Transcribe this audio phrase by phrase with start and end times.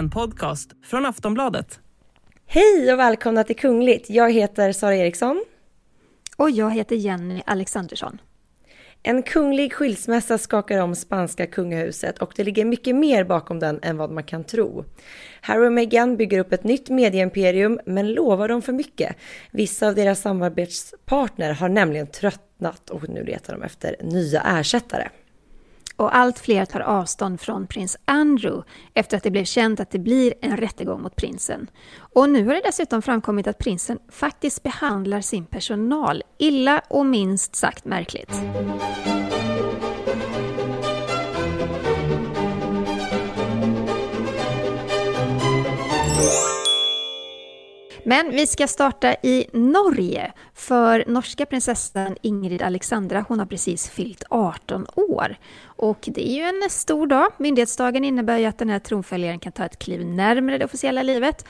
[0.00, 1.80] En podcast från Aftonbladet.
[2.46, 4.10] Hej och välkomna till Kungligt.
[4.10, 5.44] Jag heter Sara Eriksson.
[6.36, 8.20] Och jag heter Jenny Alexandersson.
[9.02, 13.96] En kunglig skilsmässa skakar om spanska kungahuset och det ligger mycket mer bakom den än
[13.96, 14.84] vad man kan tro.
[15.40, 19.16] Harry och Meghan bygger upp ett nytt medieimperium men lovar de för mycket?
[19.50, 25.08] Vissa av deras samarbetspartner har nämligen tröttnat och nu letar de efter nya ersättare.
[26.00, 29.98] Och allt fler tar avstånd från prins Andrew efter att det blev känt att det
[29.98, 31.70] blir en rättegång mot prinsen.
[32.14, 37.56] Och nu har det dessutom framkommit att prinsen faktiskt behandlar sin personal illa och minst
[37.56, 38.32] sagt märkligt.
[48.04, 54.24] Men vi ska starta i Norge, för norska prinsessan Ingrid Alexandra, hon har precis fyllt
[54.30, 55.36] 18 år.
[55.64, 57.32] Och det är ju en stor dag.
[57.38, 61.44] Myndighetsdagen innebär ju att den här tronföljaren kan ta ett kliv närmare det officiella livet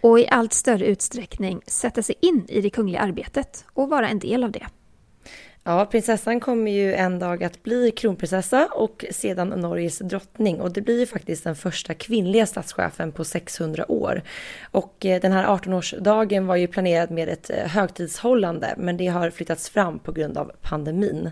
[0.00, 4.18] och i allt större utsträckning sätta sig in i det kungliga arbetet och vara en
[4.18, 4.66] del av det.
[5.68, 10.60] Ja, prinsessan kommer ju en dag att bli kronprinsessa och sedan Norges drottning.
[10.60, 14.22] Och det blir ju faktiskt den första kvinnliga statschefen på 600 år.
[14.70, 19.30] Och eh, den här 18-årsdagen var ju planerad med ett eh, högtidshållande, men det har
[19.30, 21.30] flyttats fram på grund av pandemin.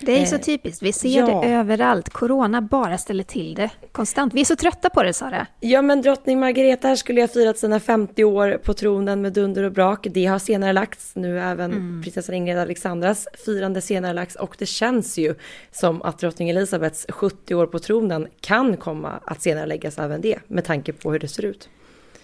[0.00, 1.40] Det är så typiskt, vi ser ja.
[1.40, 2.10] det överallt.
[2.10, 4.34] Corona bara ställer till det konstant.
[4.34, 5.46] Vi är så trötta på det, Sara.
[5.60, 9.72] Ja, men drottning Margareta skulle ha firat sina 50 år på tronen med dunder och
[9.72, 10.06] brak.
[10.10, 12.02] Det har senare lagts, nu även mm.
[12.02, 15.34] prinsessan Ingrid Alexandras firande firande senare lagts och det känns ju
[15.70, 20.38] som att drottning Elizabeths 70 år på tronen kan komma att senare läggas även det
[20.48, 21.68] med tanke på hur det ser ut.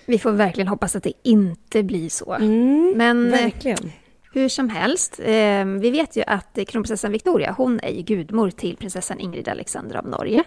[0.06, 2.32] Vi får verkligen hoppas att det inte blir så.
[2.32, 3.92] Mm, Men eh, verkligen.
[4.34, 8.76] Hur som helst, eh, vi vet ju att kronprinsessan Victoria, hon är ju gudmor till
[8.76, 10.44] prinsessan Ingrid Alexandra av Norge.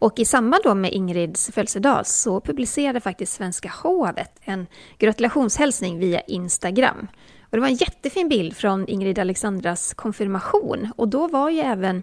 [0.00, 4.66] Och i samband då med Ingrids födelsedag så publicerade faktiskt Svenska hovet en
[4.98, 7.08] gratulationshälsning via Instagram.
[7.54, 10.88] Och det var en jättefin bild från Ingrid Alexandras konfirmation.
[10.96, 12.02] Och då var ju även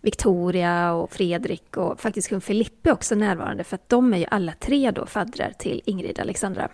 [0.00, 4.52] Victoria och Fredrik och faktiskt kung Filippe också närvarande för att de är ju alla
[4.52, 6.68] tre då faddrar till Ingrid Alexandra.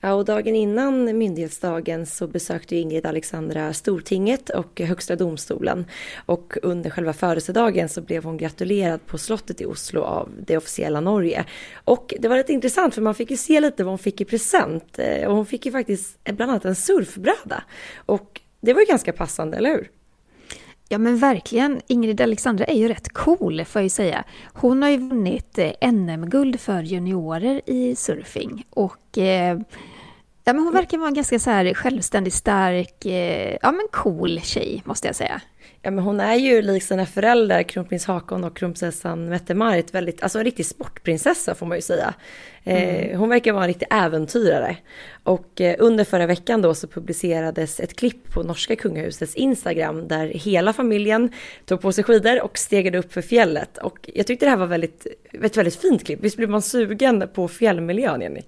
[0.00, 5.86] Ja, och dagen innan myndighetsdagen så besökte Ingrid Alexandra Stortinget och Högsta domstolen.
[6.26, 11.00] Och under själva födelsedagen så blev hon gratulerad på slottet i Oslo av det officiella
[11.00, 11.44] Norge.
[11.84, 14.24] Och det var rätt intressant för man fick ju se lite vad hon fick i
[14.24, 14.98] present.
[14.98, 17.64] Eh, och hon fick ju faktiskt bland annat en surfbräda.
[18.06, 19.90] Och det var ju ganska passande, eller hur?
[20.88, 24.24] Ja men verkligen, Ingrid Alexandra är ju rätt cool får jag ju säga.
[24.52, 29.58] Hon har ju vunnit eh, NM-guld för juniorer i surfing och eh,
[30.46, 34.40] ja, men hon verkar vara en ganska så här självständig, stark, eh, ja men cool
[34.40, 35.40] tjej måste jag säga.
[35.82, 40.38] Ja, men hon är ju lik sina föräldrar, kronprins Haakon och kronprinsessan Mette-Marit, väldigt, alltså
[40.38, 42.14] en riktig sportprinsessa får man ju säga.
[42.64, 43.18] Eh, mm.
[43.18, 44.76] hon verkar vara en riktig äventyrare.
[45.22, 50.26] Och eh, under förra veckan då så publicerades ett klipp på norska kungahusets Instagram där
[50.26, 51.32] hela familjen
[51.64, 53.78] tog på sig skidor och stegade upp för fjället.
[53.78, 55.06] Och jag tyckte det här var väldigt,
[55.42, 56.20] ett väldigt fint klipp.
[56.22, 58.42] Visst blir man sugen på fjällmiljön, Jenny?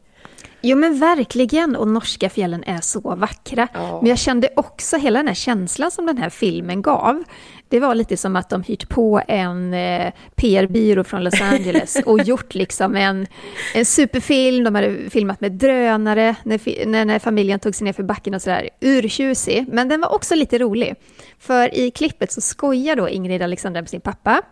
[0.60, 3.68] Jo men verkligen, och norska fjällen är så vackra.
[3.72, 3.98] Ja.
[4.02, 7.24] Men jag kände också hela den här känslan som den här filmen gav.
[7.68, 12.22] Det var lite som att de hyrt på en eh, PR-byrå från Los Angeles och
[12.22, 13.26] gjort liksom en,
[13.74, 14.64] en superfilm.
[14.64, 18.42] De hade filmat med drönare när, när, när familjen tog sig ner för backen och
[18.42, 18.68] sådär.
[18.80, 20.94] Urtjusig, men den var också lite rolig.
[21.38, 24.42] För i klippet så skojar då Ingrid Alexandra med sin pappa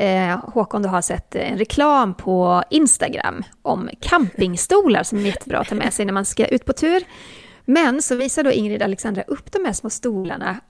[0.00, 5.68] eh, Håkon, du har sett en reklam på Instagram om campingstolar som är jättebra att
[5.68, 7.04] ta med sig när man ska ut på tur.
[7.64, 10.60] Men så visar då Ingrid Alexandra upp de här små stolarna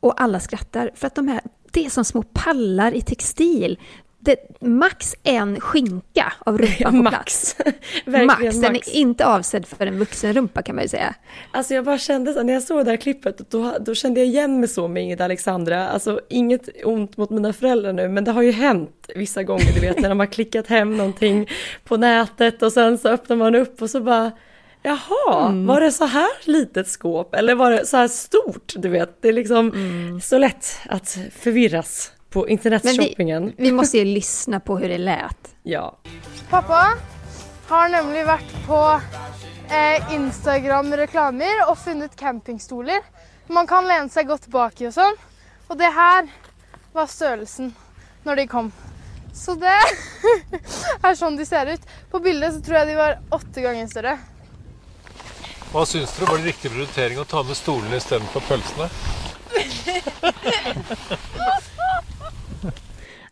[0.00, 1.40] och alla skrattar för att de här,
[1.72, 3.78] det är som små pallar i textil
[4.22, 7.54] det, max en skinka av rumpan på max.
[8.04, 8.26] plats.
[8.26, 8.60] max.
[8.60, 11.14] Den är inte avsedd för en vuxen rumpa kan man ju säga.
[11.50, 14.26] Alltså jag bara kände så när jag såg det här klippet, då, då kände jag
[14.26, 15.88] igen mig så med Ingrid Alexandra.
[15.88, 19.80] Alltså inget ont mot mina föräldrar nu, men det har ju hänt vissa gånger, du
[19.80, 21.48] vet, när de har klickat hem någonting
[21.84, 24.32] på nätet och sen så öppnar man upp och så bara
[24.82, 25.66] Jaha, mm.
[25.66, 28.72] var det så här litet skåp eller var det så här stort?
[28.76, 30.20] Du vet, det är liksom mm.
[30.20, 33.46] så lätt att förvirras på internetshoppingen.
[33.46, 35.54] Vi, vi, måste ju lyssna på hur det lät.
[35.62, 35.96] Ja.
[36.50, 36.86] Pappa
[37.68, 39.00] har nämligen varit på
[39.68, 43.00] eh, Instagram-reklamer och funnit campingstolar.
[43.46, 45.18] Man kan lena sig gott bak i och sånt.
[45.66, 46.28] Och det här
[46.92, 47.74] var størrelsen
[48.22, 48.72] när de kom.
[49.34, 49.66] Så det
[51.02, 51.80] är så de ser ut.
[52.10, 54.18] På bilden så tror jag de var åtta gånger större.
[55.72, 56.24] Vad syns du?
[56.24, 58.88] Var det riktig prioritering att ta med stolen istället för pölserna?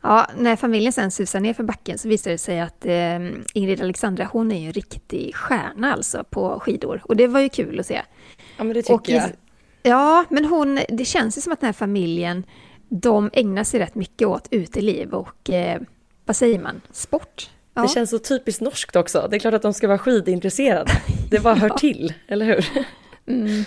[0.08, 3.16] Ja, när familjen sen susar ner för backen så visade det sig att eh,
[3.54, 7.02] Ingrid Alexandra, hon är ju en riktig stjärna alltså på skidor.
[7.04, 8.02] Och det var ju kul att se.
[8.56, 9.30] Ja, men det tycker och, jag.
[9.82, 12.44] Ja, men hon, det känns ju som att den här familjen,
[12.88, 15.80] de ägnar sig rätt mycket åt uteliv och eh,
[16.24, 17.50] vad säger man, sport.
[17.74, 17.82] Ja.
[17.82, 19.28] Det känns så typiskt norskt också.
[19.30, 20.92] Det är klart att de ska vara skidintresserade.
[21.30, 22.66] Det bara hör till, eller hur?
[23.26, 23.64] Mm.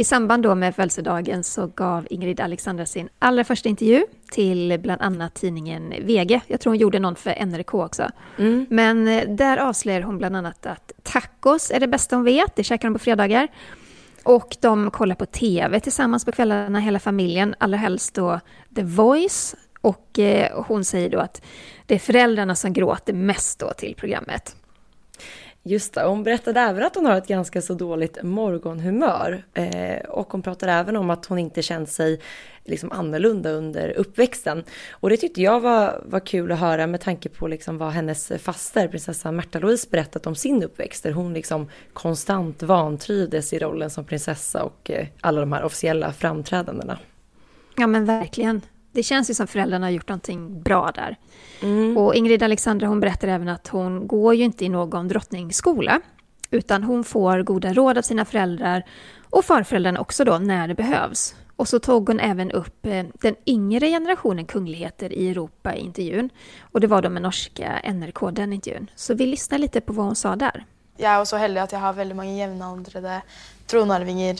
[0.00, 5.02] I samband då med födelsedagen så gav Ingrid Alexandra sin allra första intervju till bland
[5.02, 6.40] annat tidningen VG.
[6.46, 8.08] Jag tror hon gjorde någon för NRK också.
[8.38, 8.66] Mm.
[8.70, 12.64] Men eh, där avslöjar hon bland annat att tacos är det bästa hon vet, det
[12.64, 13.48] käkar de på fredagar.
[14.22, 18.40] Och de kollar på TV tillsammans på kvällarna, hela familjen, allra helst då
[18.76, 19.54] The Voice.
[19.80, 21.42] Och eh, hon säger då att
[21.86, 24.56] det är föräldrarna som gråter mest då till programmet.
[25.62, 29.44] Just det, hon berättade även att hon har ett ganska så dåligt morgonhumör.
[29.54, 32.20] Eh, och hon pratar även om att hon inte känt sig
[32.64, 34.64] liksom annorlunda under uppväxten.
[34.90, 38.32] Och det tyckte jag var, var kul att höra med tanke på liksom vad hennes
[38.38, 41.02] faster, prinsessan Märta Louise, berättat om sin uppväxt.
[41.02, 46.12] Där hon liksom konstant vantrivdes i rollen som prinsessa och eh, alla de här officiella
[46.12, 46.98] framträdandena.
[47.76, 48.60] Ja men verkligen.
[48.92, 51.16] Det känns ju som föräldrarna har gjort någonting bra där.
[51.62, 51.96] Mm.
[51.96, 56.00] Och Ingrid Alexandra hon berättar även att hon går ju inte i någon drottningsskola.
[56.50, 58.84] Utan hon får goda råd av sina föräldrar
[59.30, 61.34] och farföräldrarna också då när det behövs.
[61.56, 66.30] Och så tog hon även upp eh, den yngre generationen kungligheter i Europa i intervjun.
[66.60, 68.90] Och det var då med norska NRK, den intervjun.
[68.94, 70.64] Så vi lyssnar lite på vad hon sa där.
[70.96, 73.22] Jag är så heldig att jag har väldigt många jämnåldrande
[73.66, 74.36] tronarvingar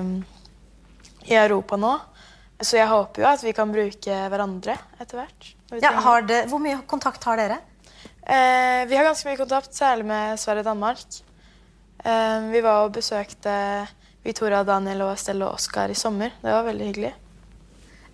[0.00, 0.24] um,
[1.24, 1.98] i Europa nu.
[2.60, 5.54] Så jag hoppas ju att vi kan bruka varandra efterhvert.
[5.80, 6.48] Ja, har det,
[6.86, 7.44] kontakt har ni?
[8.22, 11.06] Eh, vi har ganska mycket kontakt, särskilt med Sverige och Danmark.
[12.04, 13.86] Eh, vi var och besökte
[14.22, 16.30] Victoria, Daniel och Stella och Oskar i sommar.
[16.40, 17.16] Det var väldigt hyggligt.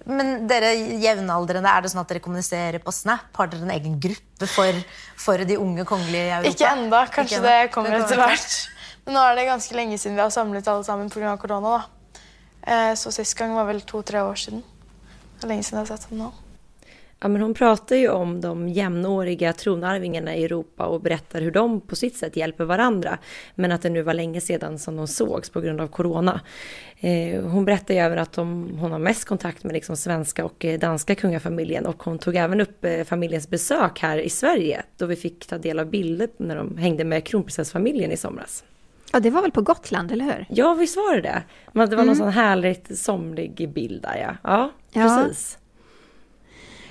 [0.04, 0.70] Men dere
[1.02, 3.32] jevnaldrende, er det sånn at dere kommuniserer på Snap?
[3.34, 4.78] Har dere en egen gruppe for,
[5.18, 6.52] for de unge kongelige i Europa?
[6.54, 8.54] Ikke enda, kanskje Ikke det kommer etter hvert.
[9.06, 11.34] Men nå er det ganske lenge siden vi har samlet alle sammen pga.
[11.42, 11.78] korona.
[11.78, 11.95] da.
[12.66, 14.62] Eh, så sist gång var väl två-tre år sedan.
[15.40, 16.32] Det länge sedan jag sett honom.
[17.20, 21.80] Ja, men hon pratar ju om de jämnåriga tronarvingarna i Europa och berättar hur de
[21.80, 23.18] på sitt sätt hjälper varandra.
[23.54, 26.40] Men att det nu var länge sedan som de sågs på grund av corona.
[27.00, 30.64] Eh, hon berättar ju även att de, hon har mest kontakt med liksom svenska och
[30.64, 35.16] eh, danska kungafamiljen och hon tog även upp familjens besök här i Sverige då vi
[35.16, 38.64] fick ta del av bilder när de hängde med kronprinsessfamiljen i somras.
[39.12, 40.46] Ja, det var väl på Gotland, eller hur?
[40.48, 41.42] Ja, visst var det det?
[41.72, 42.06] Men det var mm.
[42.06, 44.36] någon sån härligt somlig bild där, ja.
[44.42, 45.58] Ja, precis.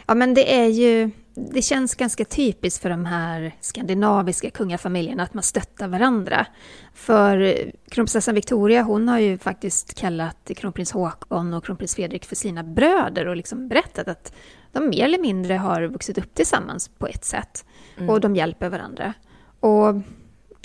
[0.08, 1.12] Ja, men det är ju...
[1.38, 6.46] Det känns ganska typiskt för de här skandinaviska kungafamiljerna att man stöttar varandra.
[6.94, 7.56] För
[7.90, 13.28] kronprinsessan Victoria, hon har ju faktiskt kallat kronprins Håkon och kronprins Fredrik för sina bröder
[13.28, 14.34] och liksom berättat att
[14.72, 17.66] de mer eller mindre har vuxit upp tillsammans på ett sätt.
[17.98, 18.10] Mm.
[18.10, 19.14] Och de hjälper varandra.
[19.60, 19.96] Och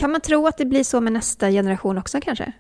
[0.00, 2.52] kan man tro att det blir så med nästa generation också kanske?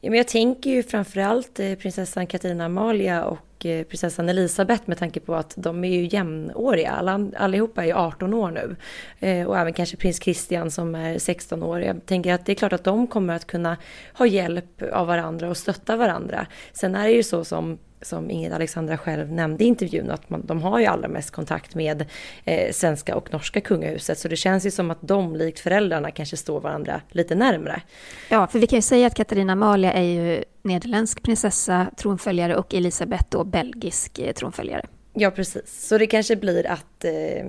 [0.00, 4.98] Ja, men jag tänker ju framförallt eh, prinsessan Katarina Amalia och eh, prinsessan Elisabeth med
[4.98, 6.90] tanke på att de är ju jämnåriga.
[6.90, 8.76] Alla, allihopa är ju 18 år nu.
[9.20, 11.80] Eh, och även kanske prins Christian som är 16 år.
[11.80, 13.76] Jag tänker att det är klart att de kommer att kunna
[14.12, 16.46] ha hjälp av varandra och stötta varandra.
[16.72, 20.46] Sen är det ju så som som Ingrid Alexandra själv nämnde i intervjun, att man,
[20.46, 22.04] de har ju allra mest kontakt med
[22.44, 24.18] eh, svenska och norska kungahuset.
[24.18, 27.82] Så det känns ju som att de, likt föräldrarna, kanske står varandra lite närmre.
[28.30, 32.74] Ja, för vi kan ju säga att Katarina Amalia är ju nederländsk prinsessa, tronföljare och
[32.74, 34.86] Elisabeth då belgisk eh, tronföljare.
[35.12, 35.88] Ja, precis.
[35.88, 37.46] Så det kanske blir att eh,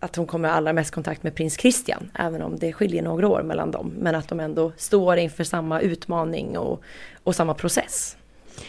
[0.00, 3.42] att hon kommer allra mest kontakt med prins Christian, även om det skiljer några år
[3.42, 3.92] mellan dem.
[3.98, 6.82] Men att de ändå står inför samma utmaning och,
[7.22, 8.16] och samma process.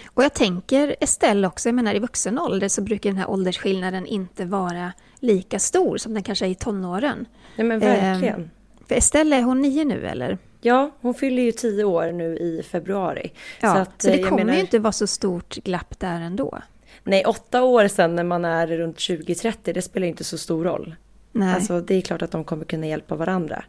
[0.05, 4.05] Och jag tänker Estelle också, jag menar i vuxen ålder så brukar den här åldersskillnaden
[4.05, 7.25] inte vara lika stor som den kanske är i tonåren.
[7.55, 8.41] Nej men verkligen.
[8.41, 8.47] Eh,
[8.87, 10.37] för Estelle, är hon nio nu eller?
[10.61, 13.31] Ja, hon fyller ju tio år nu i februari.
[13.61, 14.53] Ja, så, att, så det kommer menar...
[14.53, 16.61] ju inte vara så stort glapp där ändå.
[17.03, 20.95] Nej, åtta år sedan när man är runt 20-30, det spelar inte så stor roll.
[21.37, 21.55] Nej.
[21.55, 23.63] Alltså det är klart att de kommer kunna hjälpa varandra.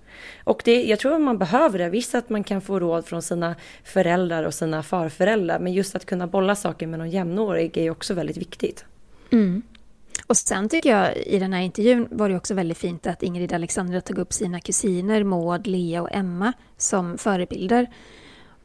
[0.45, 1.91] Och det, jag tror att man behöver det.
[1.91, 5.59] Visst att man kan få råd från sina föräldrar och sina farföräldrar.
[5.59, 8.85] Men just att kunna bolla saker med någon jämnårig är också väldigt viktigt.
[9.31, 9.63] Mm.
[10.27, 13.53] Och sen tycker jag i den här intervjun var det också väldigt fint att Ingrid
[13.53, 17.87] Alexandra tog upp sina kusiner Maud, Lea och Emma som förebilder.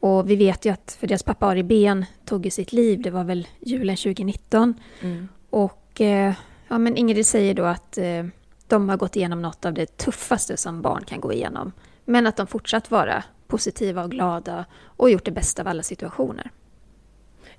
[0.00, 3.10] Och vi vet ju att för deras pappa Ari Ben tog ju sitt liv, det
[3.10, 4.74] var väl julen 2019.
[5.00, 5.28] Mm.
[5.50, 6.32] Och eh,
[6.68, 8.24] ja, men Ingrid säger då att eh,
[8.74, 11.72] de har gått igenom något av det tuffaste som barn kan gå igenom.
[12.04, 14.64] Men att de fortsatt vara positiva och glada
[14.96, 16.50] och gjort det bästa av alla situationer.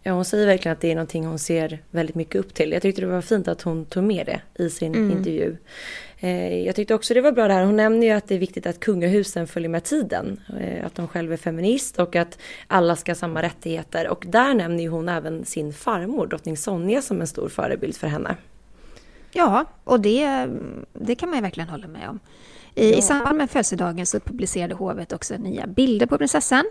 [0.01, 2.71] Ja, hon säger verkligen att det är någonting hon ser väldigt mycket upp till.
[2.71, 5.17] Jag tyckte det var fint att hon tog med det i sin mm.
[5.17, 5.57] intervju.
[6.19, 8.39] Eh, jag tyckte också det var bra det här, hon nämner ju att det är
[8.39, 10.41] viktigt att kungahusen följer med tiden.
[10.59, 14.07] Eh, att de själva är feminist och att alla ska ha samma rättigheter.
[14.07, 18.07] Och där nämner ju hon även sin farmor, drottning Sonja, som en stor förebild för
[18.07, 18.35] henne.
[19.37, 20.47] Ja, och det,
[20.93, 22.19] det kan man ju verkligen hålla med om.
[22.75, 22.97] I, ja.
[22.97, 26.65] I samband med födelsedagen så publicerade hovet också nya bilder på prinsessan.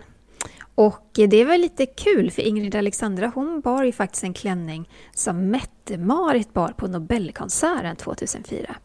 [0.75, 5.51] Och det var lite kul för Ingrid Alexandra hon bar ju faktiskt en klänning som
[5.51, 8.75] Mette-Marit bar på Nobelkonserten 2004.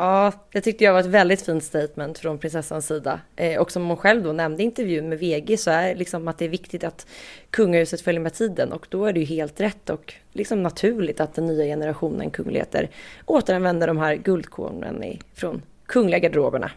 [0.00, 3.20] Ja, det tyckte jag var ett väldigt fint statement från prinsessans sida.
[3.36, 6.38] Eh, och som hon själv då nämnde i intervjun med VG så är liksom att
[6.38, 7.06] det är viktigt att
[7.50, 11.34] kungahuset följer med tiden och då är det ju helt rätt och liksom naturligt att
[11.34, 12.90] den nya generationen kungligheter
[13.26, 16.70] återanvänder de här guldkornen från kungliga garderoberna.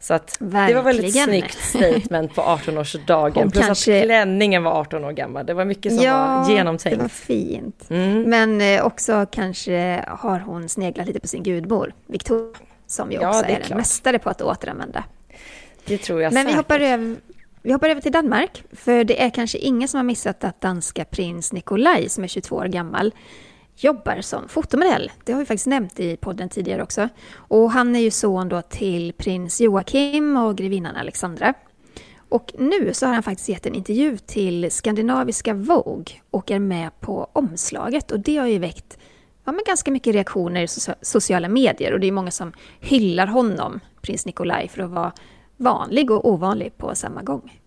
[0.00, 3.50] Så att det var väldigt snyggt statement på 18-årsdagen.
[3.50, 3.98] Plus kanske...
[3.98, 5.46] att klänningen var 18 år gammal.
[5.46, 6.98] Det var mycket som ja, var genomtänkt.
[6.98, 7.90] det var fint.
[7.90, 8.22] Mm.
[8.22, 13.28] Men eh, också kanske har hon sneglat lite på sin gudmor, Victoria, som ju också
[13.28, 15.04] ja, är, är en mästare på att återanvända.
[15.84, 16.54] Det tror jag Men säkert.
[16.54, 17.16] vi hoppar, över,
[17.62, 21.04] vi hoppar över till Danmark, för det är kanske ingen som har missat att danska
[21.04, 23.12] prins Nikolaj, som är 22 år gammal,
[23.84, 25.12] jobbar som fotomodell.
[25.24, 27.08] Det har vi faktiskt nämnt i podden tidigare också.
[27.34, 31.54] Och han är ju son då till prins Joakim och grevinnan Alexandra.
[32.28, 37.00] Och nu så har han faktiskt gett en intervju till skandinaviska Vogue och är med
[37.00, 38.10] på omslaget.
[38.10, 38.98] Och det har ju väckt
[39.44, 40.68] ja, men ganska mycket reaktioner i
[41.02, 45.12] sociala medier och det är många som hyllar honom, prins Nikolaj, för att vara
[45.56, 47.57] vanlig och ovanlig på samma gång.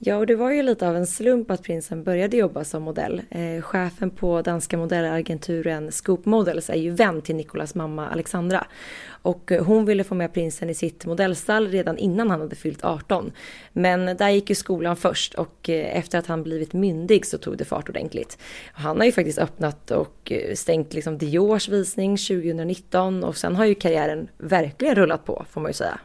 [0.00, 3.22] Ja, och det var ju lite av en slump att prinsen började jobba som modell.
[3.30, 8.66] Eh, chefen på danska modellagenturen Scoop Models är ju vän till Nikolas mamma Alexandra.
[9.08, 12.84] Och eh, hon ville få med prinsen i sitt modellstall redan innan han hade fyllt
[12.84, 13.32] 18.
[13.72, 17.56] Men där gick ju skolan först och eh, efter att han blivit myndig så tog
[17.56, 18.38] det fart ordentligt.
[18.72, 23.64] Han har ju faktiskt öppnat och eh, stängt liksom Diors visning 2019 och sen har
[23.64, 25.98] ju karriären verkligen rullat på får man ju säga.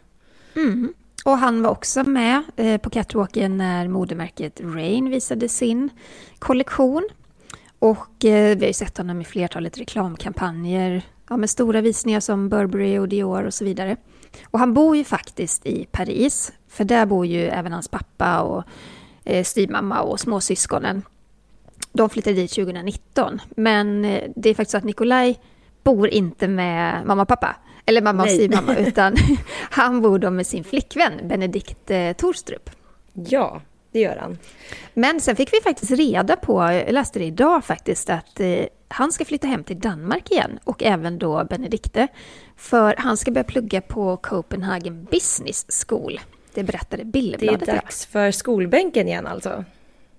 [0.56, 0.94] Mm.
[1.24, 5.90] Och han var också med eh, på catwalken när modemärket Rain visade sin
[6.40, 7.10] kollektion.
[7.80, 12.50] Och eh, vi har ju sett honom i flertalet reklamkampanjer ja, med stora visningar som
[12.50, 13.98] Burberry och Dior och så vidare.
[14.44, 18.64] Och han bor ju faktiskt i Paris, för där bor ju även hans pappa och
[19.24, 21.04] eh, styvmamma och småsyskonen.
[21.92, 25.40] De flyttade dit 2019, men eh, det är faktiskt så att Nikolaj
[25.84, 29.16] bor inte med mamma och pappa, eller mamma och styvmamma, utan
[29.70, 32.70] han bor då med sin flickvän Benedikt eh, Torstrup.
[33.14, 33.62] Ja,
[33.92, 34.38] det gör han.
[34.94, 39.12] Men sen fick vi faktiskt reda på, jag läste det idag faktiskt, att eh, han
[39.12, 42.08] ska flytta hem till Danmark igen och även då Benedikte.
[42.58, 46.20] För han ska börja plugga på Copenhagen Business School.
[46.54, 47.66] Det berättade Billebladet.
[47.66, 49.66] Det är dags för skolbänken igen alltså?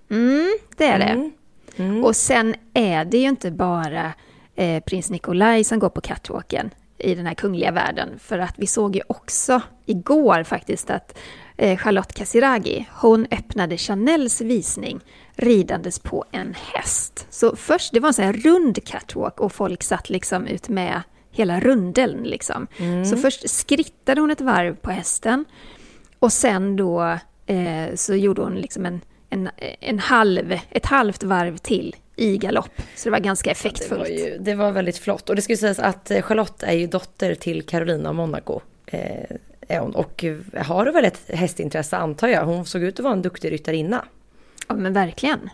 [0.09, 1.05] Mm, det är det.
[1.05, 1.31] Mm.
[1.77, 2.03] Mm.
[2.03, 4.13] Och sen är det ju inte bara
[4.55, 8.09] eh, prins Nikolaj som går på catwalken i den här kungliga världen.
[8.19, 11.17] För att vi såg ju också igår faktiskt att
[11.57, 14.99] eh, Charlotte Casiraghi, hon öppnade Chanels visning
[15.35, 17.27] ridandes på en häst.
[17.29, 21.01] Så först, det var en sån här rund catwalk och folk satt liksom ut med
[21.31, 22.67] hela rundeln liksom.
[22.77, 23.05] Mm.
[23.05, 25.45] Så först skrittade hon ett varv på hästen
[26.19, 29.49] och sen då eh, så gjorde hon liksom en, en,
[29.79, 32.81] en halv, ett halvt varv till i galopp.
[32.95, 34.09] Så det var ganska effektfullt.
[34.09, 35.29] Ja, det, var ju, det var väldigt flott.
[35.29, 38.61] Och det ska sägas att eh, Charlotte är ju dotter till Carolina av Monaco.
[38.85, 39.35] Eh,
[39.67, 39.95] är hon.
[39.95, 40.25] Och
[40.57, 42.45] har väl ett hästintresse antar jag.
[42.45, 44.05] Hon såg ut att vara en duktig ryttarinna.
[44.67, 45.49] Ja men verkligen.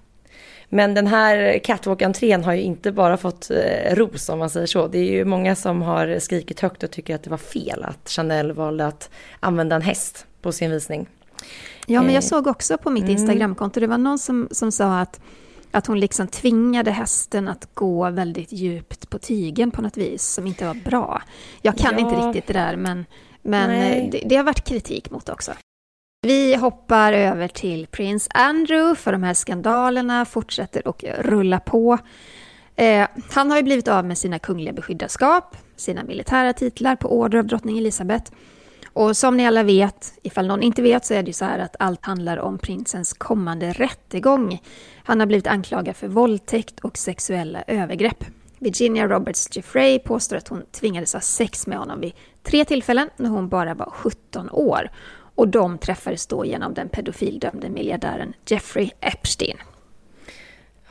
[0.74, 4.88] Men den här catwalk-entrén har ju inte bara fått eh, ros om man säger så.
[4.88, 8.10] Det är ju många som har skrikit högt och tycker att det var fel att
[8.10, 11.08] Chanel valde att använda en häst på sin visning.
[11.88, 13.18] Ja, men jag eh, såg också på mitt mm.
[13.18, 15.22] Instagramkonto, det var någon som, som sa att
[15.72, 20.48] att hon liksom tvingade hästen att gå väldigt djupt på tygen på något vis som
[20.48, 21.22] inte var bra.
[21.62, 22.00] Jag kan ja.
[22.00, 23.06] inte riktigt det där men,
[23.42, 23.70] men
[24.10, 25.52] det, det, har varit kritik mot också.
[26.28, 31.98] Vi hoppar över till Prince Andrew för de här skandalerna fortsätter att rulla på.
[32.76, 37.40] Eh, han har ju blivit av med sina kungliga beskyddarskap, sina militära titlar på order
[37.40, 38.32] av drottning Elizabeth
[38.94, 41.60] och som ni alla vet, ifall någon inte vet, så är det ju så här
[41.60, 44.62] att allt handlar om prinsens kommande rättegång.
[45.04, 48.26] Han har blivit anklagad för våldtäkt och sexuella övergrepp.
[48.60, 53.30] Virginia Roberts Jeffrey påstår att hon tvingades ha sex med honom vid tre tillfällen när
[53.30, 54.92] hon bara var 17 år.
[55.36, 59.58] Och de träffades då genom den pedofildömde miljardären Jeffrey Epstein.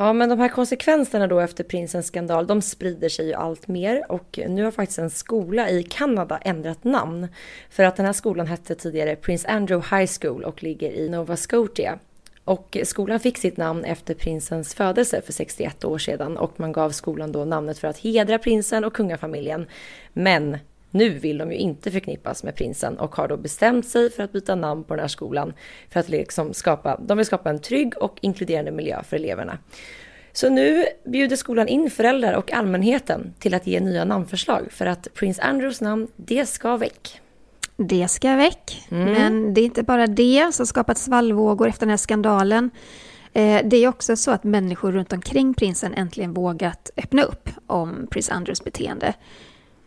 [0.01, 4.13] Ja, men de här konsekvenserna då efter prinsens skandal, de sprider sig ju allt mer
[4.13, 7.29] och nu har faktiskt en skola i Kanada ändrat namn.
[7.71, 11.37] För att den här skolan hette tidigare Prince Andrew High School och ligger i Nova
[11.37, 11.99] Scotia.
[12.45, 16.91] Och skolan fick sitt namn efter prinsens födelse för 61 år sedan och man gav
[16.91, 19.67] skolan då namnet för att hedra prinsen och kungafamiljen.
[20.13, 20.59] Men
[20.91, 24.33] nu vill de ju inte förknippas med prinsen och har då bestämt sig för att
[24.33, 25.53] byta namn på den här skolan
[25.91, 29.59] för att liksom skapa, de vill skapa en trygg och inkluderande miljö för eleverna.
[30.33, 35.09] Så nu bjuder skolan in föräldrar och allmänheten till att ge nya namnförslag för att
[35.15, 37.21] Prins Andrews namn, det ska väck.
[37.77, 39.13] Det ska väck, mm.
[39.13, 42.71] men det är inte bara det som skapat svallvågor efter den här skandalen.
[43.33, 48.07] Eh, det är också så att människor runt omkring prinsen äntligen vågat öppna upp om
[48.11, 49.15] prins Andrews beteende.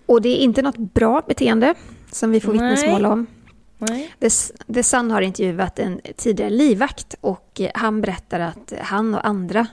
[0.05, 1.73] Och det är inte något bra beteende
[2.11, 3.27] som vi får vittnesmål om.
[3.77, 4.13] Nej.
[4.73, 9.67] The Sun har intervjuat en tidigare livvakt och han berättar att han och andra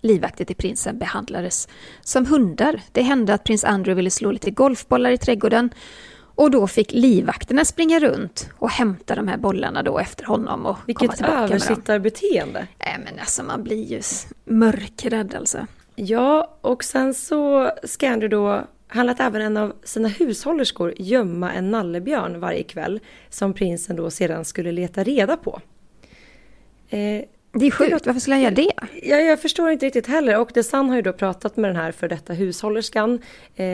[0.00, 1.68] livvakter till prinsen behandlades
[2.00, 2.80] som hundar.
[2.92, 5.70] Det hände att prins Andrew ville slå lite golfbollar i trädgården
[6.18, 10.76] och då fick livvakterna springa runt och hämta de här bollarna då efter honom och
[10.86, 12.66] Vilket komma tillbaka översittarbeteende.
[12.78, 14.02] Nej men alltså man blir ju
[14.44, 15.66] mörkrädd alltså.
[15.94, 21.52] Ja, och sen så ska Andrew då han lät även en av sina hushållerskor gömma
[21.52, 25.60] en nallebjörn varje kväll som prinsen då sedan skulle leta reda på.
[26.88, 27.24] Eh,
[27.58, 28.72] det är sjukt, varför skulle han göra det?
[29.02, 30.40] Ja, jag förstår inte riktigt heller.
[30.40, 33.22] Och Sun har ju då pratat med den här för detta hushållerskan,
[33.56, 33.66] eh,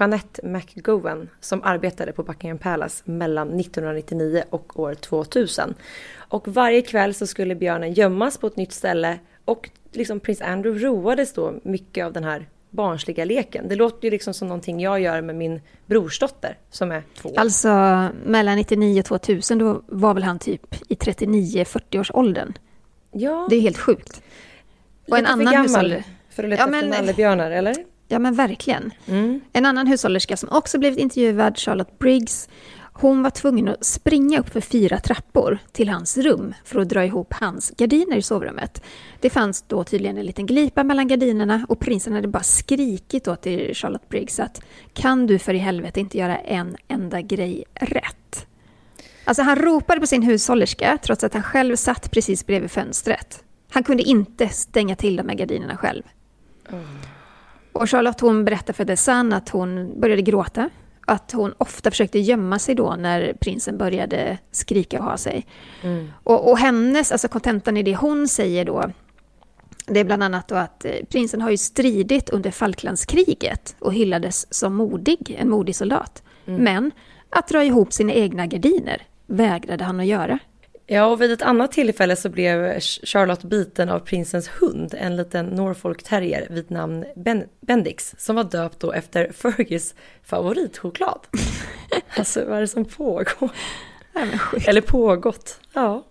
[0.00, 5.74] Jeanette McGowan, som arbetade på Buckingham Palace mellan 1999 och år 2000.
[6.16, 10.86] Och varje kväll så skulle björnen gömmas på ett nytt ställe och liksom prins Andrew
[10.86, 13.68] roades då mycket av den här barnsliga leken.
[13.68, 17.32] Det låter ju liksom som någonting jag gör med min brorsdotter som är två.
[17.36, 17.68] Alltså
[18.24, 22.52] mellan 99 och 2000 då var väl han typ i 39-40 års åldern.
[23.12, 23.46] Ja.
[23.50, 24.22] Det är helt sjukt.
[25.08, 26.02] Och Lite en annan för gammal hushåll...
[26.30, 26.84] för att leta ja, men...
[26.84, 27.74] efter nallebjörnar, eller?
[28.08, 28.90] Ja men verkligen.
[29.06, 29.40] Mm.
[29.52, 32.48] En annan hushållerska som också blivit intervjuad, Charlotte Briggs,
[33.00, 37.04] hon var tvungen att springa upp för fyra trappor till hans rum för att dra
[37.04, 38.82] ihop hans gardiner i sovrummet.
[39.20, 43.36] Det fanns då tydligen en liten glipa mellan gardinerna och prinsen hade bara skrikit då
[43.36, 44.60] till Charlotte Briggs att
[44.92, 48.46] kan du för i helvete inte göra en enda grej rätt?
[49.24, 53.44] Alltså han ropade på sin hushållerska trots att han själv satt precis bredvid fönstret.
[53.70, 56.02] Han kunde inte stänga till de här gardinerna själv.
[56.68, 56.84] Mm.
[57.72, 60.70] Och Charlotte hon berättade för The Sun att hon började gråta
[61.08, 65.46] att hon ofta försökte gömma sig då när prinsen började skrika och ha sig.
[65.82, 66.10] Mm.
[66.24, 68.84] Och, och, hennes, alltså kontentan i det hon säger då,
[69.86, 74.54] det är bland annat då att eh, prinsen har ju stridit under Falklandskriget och hyllades
[74.54, 76.22] som modig, en modig soldat.
[76.46, 76.64] Mm.
[76.64, 76.90] Men
[77.30, 80.38] att dra ihop sina egna gardiner vägrade han att göra.
[80.90, 85.46] Ja, och vid ett annat tillfälle så blev Charlotte biten av prinsens hund, en liten
[85.46, 91.20] Norfolk terrier vid namn ben Bendix, som var döpt då efter Fergies favoritchoklad.
[92.16, 93.50] alltså vad är det som pågår?
[94.66, 96.04] Eller pågått, ja.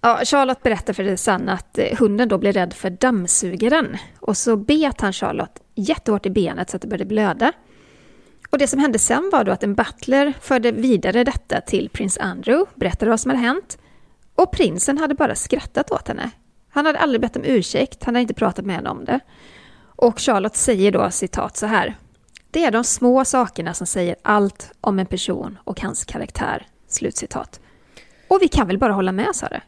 [0.00, 4.56] Ja, Charlotte berättar för Sun att eh, hunden då blev rädd för dammsugaren och så
[4.56, 7.52] bet han Charlotte jättehårt i benet så att det började blöda.
[8.50, 12.18] Och det som hände sen var då att en butler förde vidare detta till prins
[12.18, 13.78] Andrew, berättade vad som hade hänt
[14.42, 16.30] och prinsen hade bara skrattat åt henne.
[16.70, 19.20] Han hade aldrig bett om ursäkt, han hade inte pratat med henne om det.
[19.96, 21.96] Och Charlotte säger då citat så här.
[22.50, 26.66] Det är de små sakerna som säger allt om en person och hans karaktär.
[26.88, 27.60] Slutcitat.
[28.28, 29.62] Och vi kan väl bara hålla med, sa det.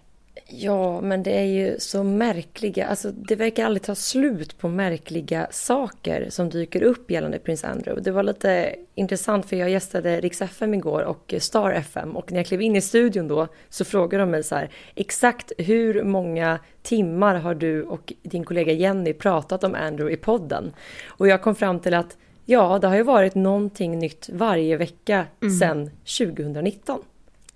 [0.55, 5.47] Ja, men det är ju så märkliga, alltså det verkar aldrig ta slut på märkliga
[5.51, 8.05] saker som dyker upp gällande prins Andrew.
[8.05, 12.39] Det var lite intressant för jag gästade Rix FM igår och Star FM och när
[12.39, 16.59] jag klev in i studion då så frågade de mig så här, exakt hur många
[16.83, 20.73] timmar har du och din kollega Jenny pratat om Andrew i podden?
[21.07, 25.27] Och jag kom fram till att ja, det har ju varit någonting nytt varje vecka
[25.43, 25.55] mm.
[25.55, 27.03] sedan 2019.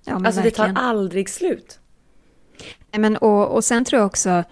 [0.04, 0.74] Ja, alltså verkligen.
[0.74, 1.80] det tar aldrig slut.
[2.92, 4.44] Men, och, och sen tror jag också,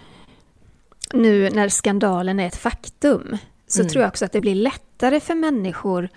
[1.13, 3.37] nu när skandalen är ett faktum,
[3.67, 3.91] så mm.
[3.91, 6.09] tror jag också att det blir lättare för människor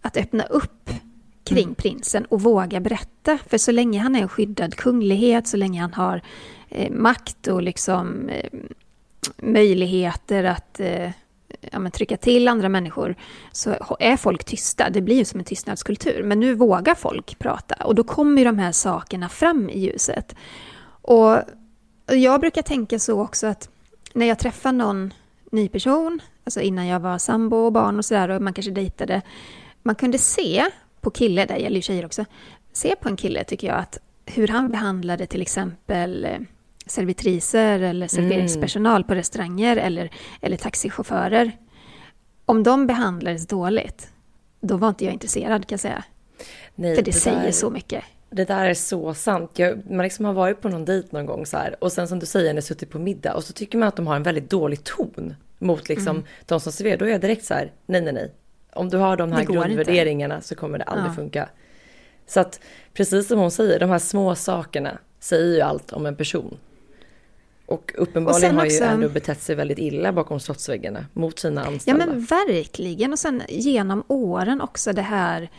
[0.00, 0.90] att öppna upp
[1.44, 1.74] kring mm.
[1.74, 3.38] prinsen och våga berätta.
[3.46, 6.22] För så länge han är en skyddad kunglighet, så länge han har
[6.68, 8.50] eh, makt och liksom eh,
[9.36, 11.10] möjligheter att eh,
[11.70, 13.14] ja, trycka till andra människor,
[13.52, 14.90] så är folk tysta.
[14.90, 16.22] Det blir ju som en tystnadskultur.
[16.22, 20.34] Men nu vågar folk prata och då kommer de här sakerna fram i ljuset.
[21.02, 21.42] Och
[22.06, 23.68] jag brukar tänka så också att
[24.12, 25.14] när jag träffar någon
[25.52, 29.22] ny person, alltså innan jag var sambo och barn och sådär och man kanske dejtade,
[29.82, 30.64] man kunde se
[31.00, 32.24] på kille, det gäller ju tjejer också,
[32.72, 36.38] se på en kille tycker jag att hur han behandlade till exempel eh,
[36.86, 39.08] servitriser eller serveringspersonal mm.
[39.08, 40.10] på restauranger eller,
[40.40, 41.52] eller taxichaufförer.
[42.46, 44.08] Om de behandlades dåligt,
[44.60, 46.04] då var inte jag intresserad kan jag säga.
[46.74, 47.52] Nej, För det, det säger där...
[47.52, 48.04] så mycket.
[48.32, 49.50] Det där är så sant.
[49.56, 52.18] Jag, man liksom har varit på någon dejt någon gång så här och sen som
[52.18, 54.50] du säger, när suttit på middag och så tycker man att de har en väldigt
[54.50, 56.28] dålig ton mot liksom mm.
[56.46, 56.96] de som serverar.
[56.96, 58.32] Då är jag direkt så här, nej nej nej.
[58.72, 60.46] Om du har de här grundvärderingarna inte.
[60.46, 61.14] så kommer det aldrig ja.
[61.14, 61.48] funka.
[62.26, 62.60] Så att
[62.94, 66.58] precis som hon säger, de här små sakerna säger ju allt om en person.
[67.66, 72.04] Och uppenbarligen och har ju ändå betett sig väldigt illa bakom slottsväggarna mot sina anställda.
[72.04, 73.12] Ja men verkligen.
[73.12, 75.50] Och sen genom åren också det här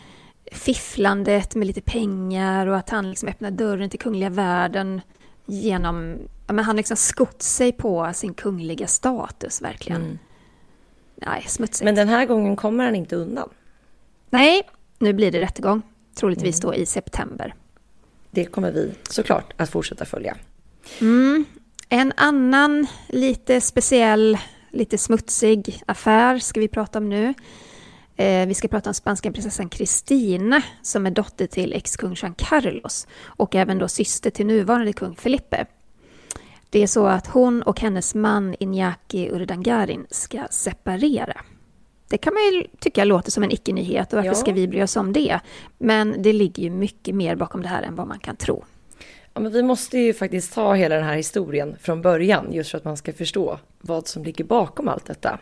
[0.51, 5.01] fifflandet med lite pengar och att han liksom öppnar dörren till kungliga världen
[5.45, 6.17] genom...
[6.47, 10.01] Men han liksom skott sig på sin kungliga status verkligen.
[10.01, 10.19] Mm.
[11.15, 11.83] Nej, smutsigt.
[11.83, 13.49] Men den här gången kommer han inte undan.
[14.29, 15.81] Nej, nu blir det rättegång.
[16.15, 16.71] Troligtvis mm.
[16.71, 17.55] då i september.
[18.31, 20.37] Det kommer vi såklart att fortsätta följa.
[21.01, 21.45] Mm.
[21.89, 24.37] En annan lite speciell,
[24.71, 27.33] lite smutsig affär ska vi prata om nu.
[28.15, 33.07] Eh, vi ska prata om spanska prinsessan Kristina som är dotter till ex-kung Juan Carlos
[33.25, 35.65] och även då syster till nuvarande kung Felipe.
[36.69, 41.41] Det är så att hon och hennes man Iñaki Urdangarin ska separera.
[42.09, 44.35] Det kan man ju tycka låter som en icke-nyhet och varför ja.
[44.35, 45.39] ska vi bry oss om det?
[45.77, 48.63] Men det ligger ju mycket mer bakom det här än vad man kan tro.
[49.33, 52.77] Ja, men vi måste ju faktiskt ta hela den här historien från början just för
[52.77, 55.39] att man ska förstå vad som ligger bakom allt detta.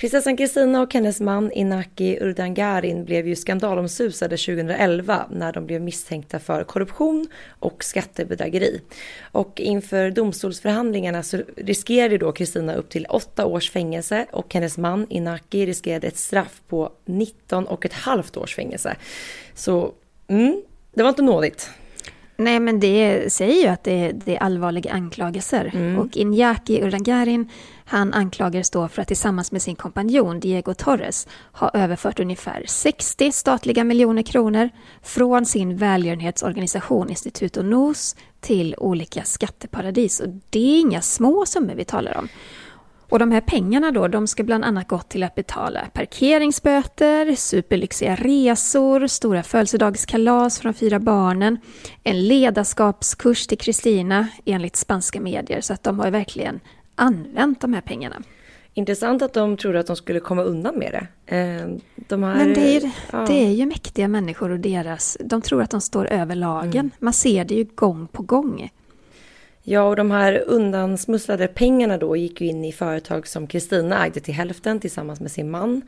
[0.00, 6.38] Prinsessan Kristina och hennes man Inaki Urdangarin blev ju skandalomsusade 2011 när de blev misstänkta
[6.38, 8.80] för korruption och skattebedrägeri.
[9.32, 15.06] Och inför domstolsförhandlingarna så riskerade då Kristina upp till åtta års fängelse och hennes man
[15.10, 18.96] Inaki riskerade ett straff på 19 och ett halvt års fängelse.
[19.54, 19.92] Så
[20.28, 20.62] mm,
[20.94, 21.70] det var inte nådigt.
[22.40, 25.70] Nej, men det säger ju att det, det är allvarliga anklagelser.
[25.74, 25.98] Mm.
[25.98, 27.48] Och Inyaki Urdangarin,
[27.84, 33.32] han anklagades då för att tillsammans med sin kompanjon Diego Torres ha överfört ungefär 60
[33.32, 34.70] statliga miljoner kronor
[35.02, 40.20] från sin välgörenhetsorganisation Instituto NOS till olika skatteparadis.
[40.20, 42.28] Och det är inga små summor vi talar om.
[43.10, 48.14] Och de här pengarna då, de ska bland annat gå till att betala parkeringsböter, superlyxiga
[48.14, 51.58] resor, stora födelsedagskalas för de fyra barnen,
[52.02, 56.60] en ledarskapskurs till Kristina enligt spanska medier, så att de har verkligen
[56.94, 58.22] använt de här pengarna.
[58.74, 61.36] Intressant att de trodde att de skulle komma undan med det.
[61.36, 63.24] Eh, de här, Men det är, ju, ja.
[63.28, 66.80] det är ju mäktiga människor och deras, de tror att de står över lagen.
[66.80, 66.90] Mm.
[66.98, 68.70] Man ser det ju gång på gång.
[69.70, 74.20] Ja, och de här undansmusslade pengarna då gick ju in i företag som Kristina ägde
[74.20, 75.82] till hälften tillsammans med sin man.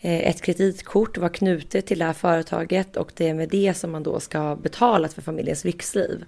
[0.00, 3.92] Eh, ett kreditkort var knutet till det här företaget och det är med det som
[3.92, 6.24] man då ska ha betalat för familjens lyxliv.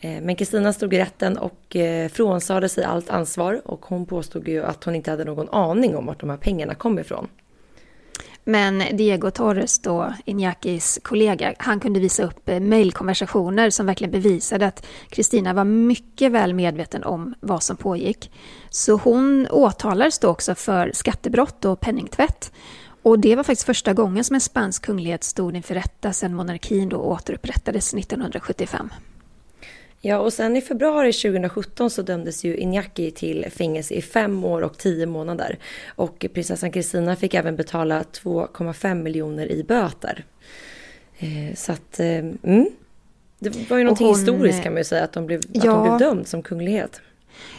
[0.00, 4.48] Eh, men Kristina stod i rätten och eh, frånsade sig allt ansvar och hon påstod
[4.48, 7.28] ju att hon inte hade någon aning om vart de här pengarna kom ifrån.
[8.48, 14.66] Men Diego Torres, då, Iñakis kollega, han kunde visa upp eh, mejlkonversationer som verkligen bevisade
[14.66, 18.30] att Kristina var mycket väl medveten om vad som pågick.
[18.70, 22.52] Så hon åtalades då också för skattebrott och penningtvätt.
[23.02, 26.88] Och det var faktiskt första gången som en spansk kunglighet stod inför rätta sedan monarkin
[26.88, 28.90] då återupprättades 1975.
[30.00, 34.62] Ja, och sen i februari 2017 så dömdes ju Iñaki till fängelse i fem år
[34.62, 35.58] och tio månader.
[35.86, 40.24] Och prinsessan Kristina fick även betala 2,5 miljoner i böter.
[41.18, 42.68] Eh, så att, eh, mm.
[43.38, 45.64] Det var ju någonting hon, historiskt kan man ju säga, att, de blev, ja, att
[45.64, 47.00] de blev dömd som kunglighet.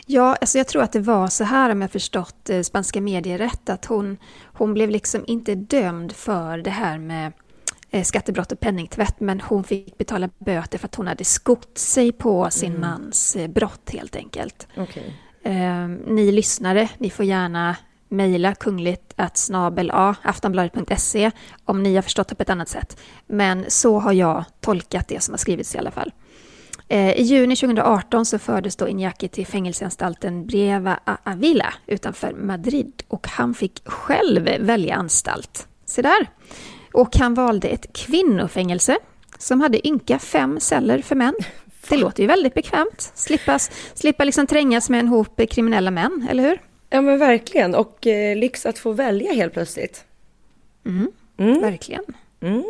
[0.05, 3.37] Ja, alltså jag tror att det var så här om jag förstått eh, spanska medier
[3.37, 7.48] rätt, att hon, hon blev liksom inte dömd för det här med Eh,
[8.03, 12.49] skattebrott och penningtvätt, men hon fick betala böter för att hon hade skott sig på
[12.51, 12.81] sin mm.
[12.81, 14.67] mans eh, brott helt enkelt.
[14.77, 15.03] Okay.
[15.43, 17.75] Eh, ni lyssnare, ni får gärna
[18.09, 21.31] mejla kungligt att snabel a, aftonbladet.se
[21.65, 22.99] om ni har förstått det på ett annat sätt.
[23.27, 26.11] Men så har jag tolkat det som har skrivits i alla fall.
[26.87, 33.27] Eh, I juni 2018 så fördes då Iñaki till fängelseanstalten Breva Avila utanför Madrid och
[33.27, 35.67] han fick själv välja anstalt.
[35.85, 36.27] Se där!
[36.93, 38.97] Och han valde ett kvinnofängelse
[39.37, 41.35] som hade ynka fem celler för män.
[41.89, 43.11] Det låter ju väldigt bekvämt.
[43.15, 43.59] Slippa,
[43.93, 46.61] slippa liksom trängas med en hop kriminella män, eller hur?
[46.89, 50.05] Ja men verkligen, och eh, lyx att få välja helt plötsligt.
[50.85, 51.61] Mm, mm.
[51.61, 52.03] Verkligen.
[52.41, 52.63] Mm.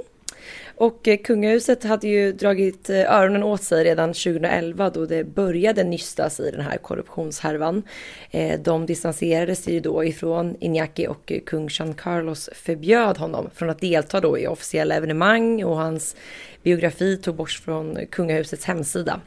[0.79, 5.83] Och eh, kungahuset hade ju dragit eh, öronen åt sig redan 2011 då det började
[5.83, 7.83] nystas i den här korruptionshärvan.
[8.31, 13.69] Eh, de distanserade sig ju då ifrån Iñaki och kung Jean Carlos förbjöd honom från
[13.69, 16.15] att delta då i officiella evenemang och hans
[16.63, 19.21] biografi tog bort från kungahusets hemsida.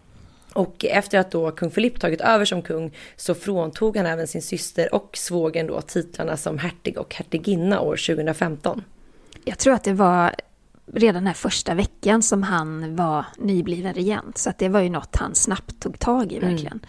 [0.52, 4.42] Och efter att då kung Philippe tagit över som kung så fråntog han även sin
[4.42, 8.84] syster och svågen då titlarna som hertig och hertiginna år 2015.
[9.44, 10.34] Jag tror att det var
[10.92, 14.38] redan den här första veckan som han var nybliven regent.
[14.38, 16.48] Så att det var ju något han snabbt tog tag i mm.
[16.48, 16.72] verkligen.
[16.72, 16.87] Mm.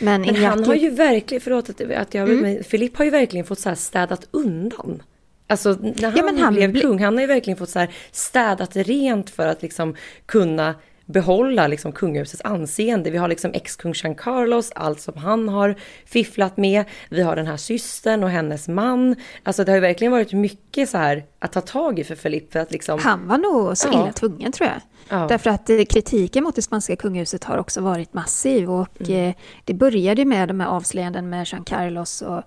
[0.00, 2.64] Men, Men han har ju verkligen, förlåt att jag mm.
[2.64, 5.02] Filip har ju verkligen fått så här städat undan.
[5.46, 8.76] Alltså när han, ja, han blev kung, han har ju verkligen fått så här städat
[8.76, 10.74] rent för att liksom kunna
[11.08, 13.10] behålla liksom kungahusets anseende.
[13.10, 15.74] Vi har liksom ex-kung Jean Carlos, allt som han har
[16.06, 16.84] fifflat med.
[17.08, 19.16] Vi har den här systern och hennes man.
[19.42, 22.52] Alltså det har ju verkligen varit mycket så här att ta tag i för Felipe.
[22.52, 22.98] För att liksom...
[22.98, 24.80] Han var nog så illa tvungen tror jag.
[25.08, 25.26] Ja.
[25.28, 28.70] Därför att eh, kritiken mot det spanska kungahuset har också varit massiv.
[28.70, 29.28] Och mm.
[29.28, 32.42] Eh, det började med de här avslöjanden med Jean Carlos och,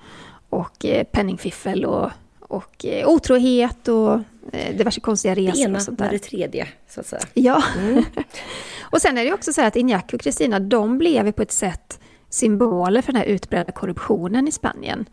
[0.50, 2.12] och eh, penningfiffel och
[2.52, 4.20] och otrohet och
[4.52, 5.54] diverse konstiga resor.
[5.54, 6.10] Det ena och sånt där.
[6.12, 7.22] det tredje, så att säga.
[7.34, 7.64] Ja.
[7.78, 8.04] Mm.
[8.82, 12.00] och sen är det också så att Iñaki och Kristina, de blev på ett sätt
[12.30, 15.06] symboler för den här utbredda korruptionen i Spanien.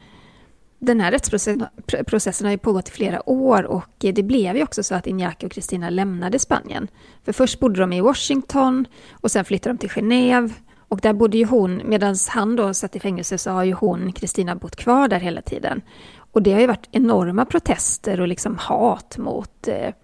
[0.78, 4.94] Den här rättsprocessen har ju pågått i flera år och det blev ju också så
[4.94, 6.88] att Iñaki och Kristina lämnade Spanien.
[7.24, 10.52] För först bodde de i Washington och sen flyttade de till Genève.
[10.88, 14.12] Och där bodde ju hon, medan han då satt i fängelse så har ju hon,
[14.12, 15.82] Kristina, bott kvar där hela tiden.
[16.38, 19.94] Och det har ju varit enorma protester och liksom hat mot, eh,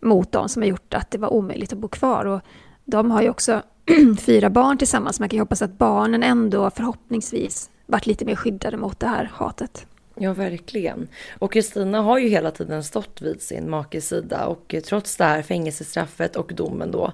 [0.00, 2.24] mot dem som har gjort att det var omöjligt att bo kvar.
[2.24, 2.40] Och
[2.84, 3.62] de har ju också
[4.18, 5.20] fyra barn tillsammans.
[5.20, 9.30] Man kan ju hoppas att barnen ändå förhoppningsvis varit lite mer skyddade mot det här
[9.34, 9.86] hatet.
[10.22, 11.08] Ja, verkligen.
[11.38, 15.42] Och Kristina har ju hela tiden stått vid sin makes sida och trots det här
[15.42, 17.12] fängelsestraffet och domen då.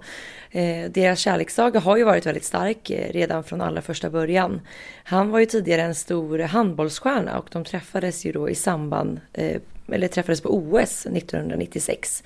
[0.51, 4.61] Eh, deras kärlekssaga har ju varit väldigt stark eh, redan från allra första början.
[5.05, 9.61] Han var ju tidigare en stor handbollsstjärna och de träffades ju då i samband, eh,
[9.89, 12.23] eller träffades på OS 1996.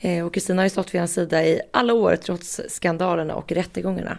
[0.00, 3.52] Eh, och Kristina har ju stått vid hans sida i alla år trots skandalerna och
[3.52, 4.18] rättegångarna.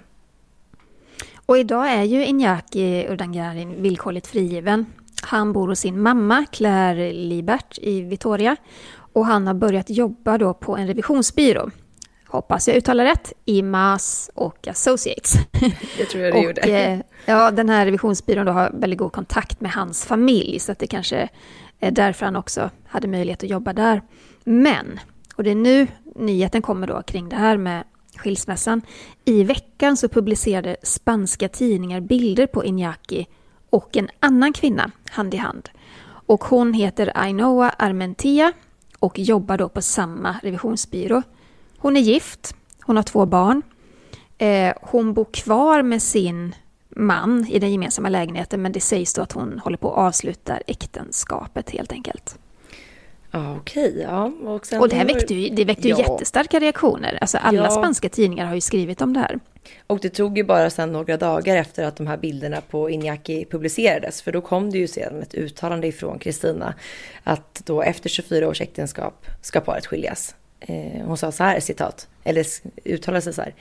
[1.46, 4.86] Och idag är ju Inyaki Urdangarin villkorligt frigiven.
[5.26, 8.56] Han bor hos sin mamma Claire Libert i Vitoria
[9.14, 11.70] och han har börjat jobba då på en revisionsbyrå.
[12.28, 15.34] Hoppas jag uttalar rätt, Imas och Associates.
[15.98, 16.62] Det tror jag du gjorde.
[16.62, 20.80] Eh, ja, den här revisionsbyrån då har väldigt god kontakt med hans familj så att
[20.80, 21.30] det kanske
[21.80, 24.02] är därför han också hade möjlighet att jobba där.
[24.44, 25.00] Men,
[25.36, 27.84] och det är nu nyheten kommer då kring det här med
[28.18, 28.82] skilsmässan.
[29.26, 33.26] I veckan så publicerade spanska tidningar bilder på Iñaki
[33.70, 35.70] och en annan kvinna hand i hand.
[36.06, 38.52] Och hon heter Ainoa Armentia
[39.00, 41.22] och jobbar då på samma revisionsbyrå.
[41.78, 43.62] Hon är gift, hon har två barn.
[44.38, 46.56] Eh, hon bor kvar med sin
[46.90, 50.58] man i den gemensamma lägenheten men det sägs då att hon håller på att avsluta
[50.58, 52.40] äktenskapet helt enkelt.
[53.32, 54.00] Ja, okej.
[54.02, 54.26] Ja.
[54.26, 55.98] Och, och det här väckte ju, det väckte ja.
[55.98, 57.18] ju jättestarka reaktioner.
[57.22, 57.70] Alltså alla ja.
[57.70, 59.40] spanska tidningar har ju skrivit om det här.
[59.88, 63.46] Och det tog ju bara sedan några dagar efter att de här bilderna på Iñaki
[63.46, 64.22] publicerades.
[64.22, 66.74] För då kom det ju sedan ett uttalande ifrån Kristina.
[67.24, 70.36] Att då efter 24 års äktenskap ska paret skiljas.
[70.60, 72.46] Eh, hon sa så här, citat, eller
[72.84, 73.54] uttalade sig så här.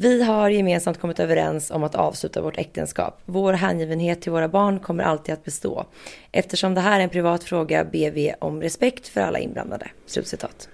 [0.00, 3.20] Vi har gemensamt kommit överens om att avsluta vårt äktenskap.
[3.24, 5.86] Vår hängivenhet till våra barn kommer alltid att bestå.
[6.32, 9.88] Eftersom det här är en privat fråga ber vi om respekt för alla inblandade.
[10.06, 10.68] Slutcitat.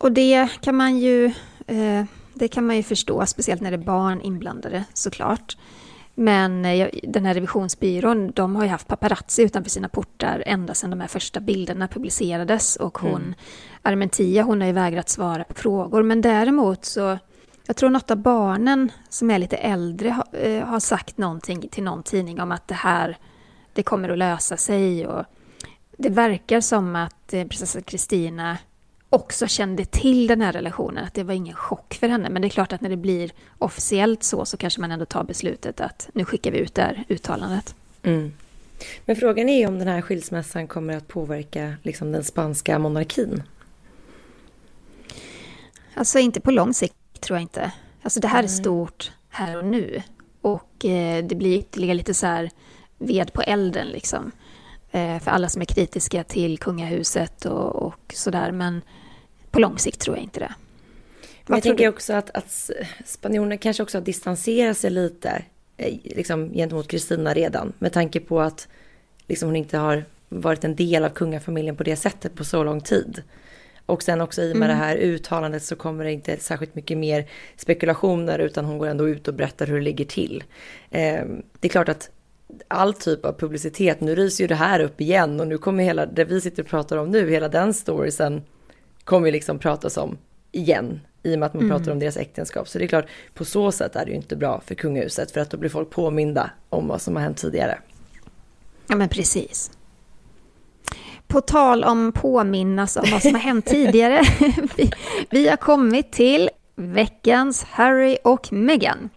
[0.00, 1.24] Och det kan man ju,
[1.66, 2.04] eh,
[2.34, 5.56] det kan man ju förstå, speciellt när det är barn inblandade såklart.
[6.14, 10.90] Men eh, den här revisionsbyrån, de har ju haft paparazzi utanför sina portar ända sedan
[10.90, 12.76] de här första bilderna publicerades.
[12.76, 13.34] Och hon, mm.
[13.82, 16.02] Armentia, hon har ju vägrat svara på frågor.
[16.02, 17.18] Men däremot så
[17.66, 21.84] jag tror något av barnen som är lite äldre har, eh, har sagt någonting till
[21.84, 23.18] någon tidning om att det här,
[23.72, 25.06] det kommer att lösa sig.
[25.06, 25.24] Och
[25.96, 28.58] det verkar som att eh, prinsessa Kristina
[29.14, 32.28] också kände till den här relationen, att det var ingen chock för henne.
[32.30, 35.24] Men det är klart att när det blir officiellt så, så kanske man ändå tar
[35.24, 37.74] beslutet att nu skickar vi ut det här uttalandet.
[38.02, 38.32] Mm.
[39.04, 43.42] Men frågan är ju om den här skilsmässan kommer att påverka liksom, den spanska monarkin.
[45.94, 47.72] Alltså inte på lång sikt tror jag inte.
[48.02, 50.02] Alltså det här är stort här och nu.
[50.40, 52.50] Och eh, det blir ytterligare lite så här
[52.98, 54.32] ved på elden liksom.
[54.90, 58.52] Eh, för alla som är kritiska till kungahuset och, och sådär.
[58.52, 58.82] Men
[59.54, 60.54] på lång sikt tror jag inte det.
[61.46, 61.88] Men jag tänker du?
[61.88, 62.70] också att, att
[63.04, 65.42] spanjorerna kanske också har distanserat sig lite
[65.76, 67.72] eh, liksom, gentemot Kristina redan.
[67.78, 68.68] Med tanke på att
[69.28, 72.80] liksom, hon inte har varit en del av kungafamiljen på det sättet på så lång
[72.80, 73.22] tid.
[73.86, 74.78] Och sen också i och med mm.
[74.78, 79.08] det här uttalandet så kommer det inte särskilt mycket mer spekulationer utan hon går ändå
[79.08, 80.44] ut och berättar hur det ligger till.
[80.90, 81.24] Eh,
[81.60, 82.10] det är klart att
[82.68, 86.06] all typ av publicitet, nu rys ju det här upp igen och nu kommer hela,
[86.06, 88.42] det vi sitter och pratar om nu, hela den storiesen
[89.04, 90.18] kommer ju liksom pratas om
[90.52, 91.76] igen i och med att man mm.
[91.76, 92.68] pratar om deras äktenskap.
[92.68, 95.40] Så det är klart, på så sätt är det ju inte bra för kungahuset för
[95.40, 97.78] att då blir folk påminda om vad som har hänt tidigare.
[98.86, 99.70] Ja men precis.
[101.26, 104.22] på tal om påminnas om vad som har hänt tidigare.
[104.76, 104.90] vi,
[105.30, 109.10] vi har kommit till veckans Harry och Meghan.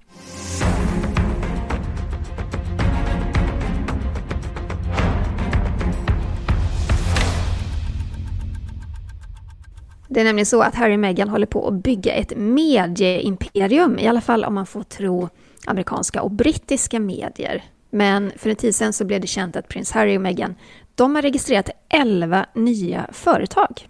[10.07, 14.07] Det är nämligen så att Harry och Meghan håller på att bygga ett medieimperium, i
[14.07, 15.29] alla fall om man får tro
[15.65, 17.63] amerikanska och brittiska medier.
[17.89, 20.55] Men för en tid sedan så blev det känt att prins Harry och Meghan,
[20.95, 23.87] de har registrerat 11 nya företag.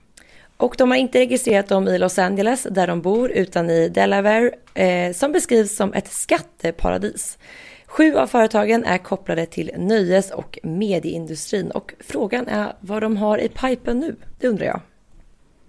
[0.57, 4.51] Och de har inte registrerat dem i Los Angeles där de bor utan i Delaware
[4.73, 7.37] eh, som beskrivs som ett skatteparadis.
[7.85, 13.37] Sju av företagen är kopplade till nöjes och medieindustrin och frågan är vad de har
[13.37, 14.81] i pipen nu, det undrar jag.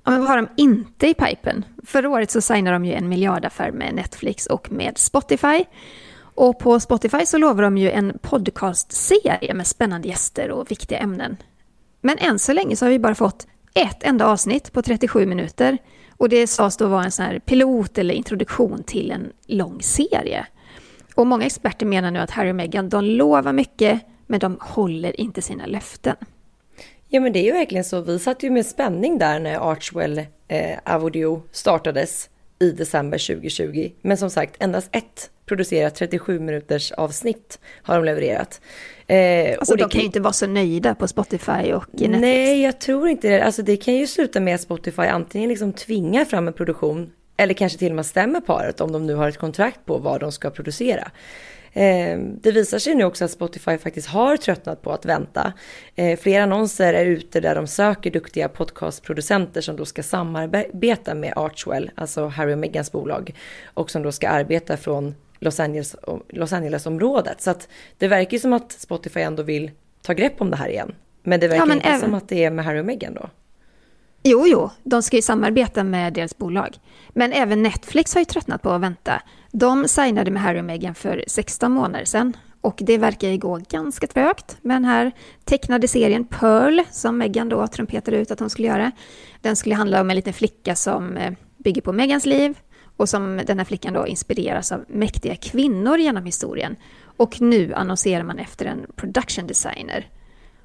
[0.09, 1.64] Ja, men vad har de inte i pipen?
[1.87, 5.64] Förra året så signade de ju en miljardaffär med Netflix och med Spotify.
[6.21, 11.37] Och på Spotify så lovar de ju en podcastserie med spännande gäster och viktiga ämnen.
[12.01, 15.79] Men än så länge så har vi bara fått ett enda avsnitt på 37 minuter.
[16.16, 20.47] Och det sades då vara en sån här pilot eller introduktion till en lång serie.
[21.14, 25.21] Och många experter menar nu att Harry och Meghan, de lovar mycket, men de håller
[25.21, 26.16] inte sina löften.
[27.09, 28.01] Ja men det är ju verkligen så.
[28.01, 30.18] Vi satt ju med spänning där när Archwell
[30.49, 33.90] eh, Avodio startades i december 2020.
[34.03, 38.61] Men som sagt, endast ett producerat 37 minuters avsnitt har de levererat.
[39.07, 42.21] Eh, alltså och de kan ju inte vara så nöjda på Spotify och Netflix.
[42.21, 43.44] Nej, jag tror inte det.
[43.44, 47.55] Alltså det kan ju sluta med att Spotify antingen liksom tvingar fram en produktion eller
[47.55, 50.33] kanske till och med stämmer paret om de nu har ett kontrakt på vad de
[50.33, 51.11] ska producera.
[51.72, 55.52] Eh, det visar sig nu också att Spotify faktiskt har tröttnat på att vänta.
[55.94, 61.33] Eh, flera annonser är ute där de söker duktiga podcastproducenter som då ska samarbeta med
[61.37, 63.35] Archwell, alltså Harry och Megans bolag,
[63.74, 65.96] och som då ska arbeta från Los, Angeles,
[66.28, 67.40] Los Angeles-området.
[67.40, 69.70] Så att det verkar ju som att Spotify ändå vill
[70.02, 70.94] ta grepp om det här igen.
[71.22, 72.00] Men det verkar ja, inte även...
[72.00, 73.31] som att det är med Harry och Meghan då.
[74.22, 76.78] Jo, jo, de ska ju samarbeta med deras bolag.
[77.09, 79.22] Men även Netflix har ju tröttnat på att vänta.
[79.52, 82.37] De signade med Harry och Meghan för 16 månader sedan.
[82.61, 85.12] Och det verkar ju gå ganska trögt med den här
[85.44, 88.92] tecknade serien Pearl, som Meghan då trumpetade ut att hon skulle göra.
[89.40, 92.59] Den skulle handla om en liten flicka som eh, bygger på Megans liv
[92.96, 96.76] och som den här flickan då inspireras av mäktiga kvinnor genom historien.
[97.16, 100.07] Och nu annonserar man efter en production designer.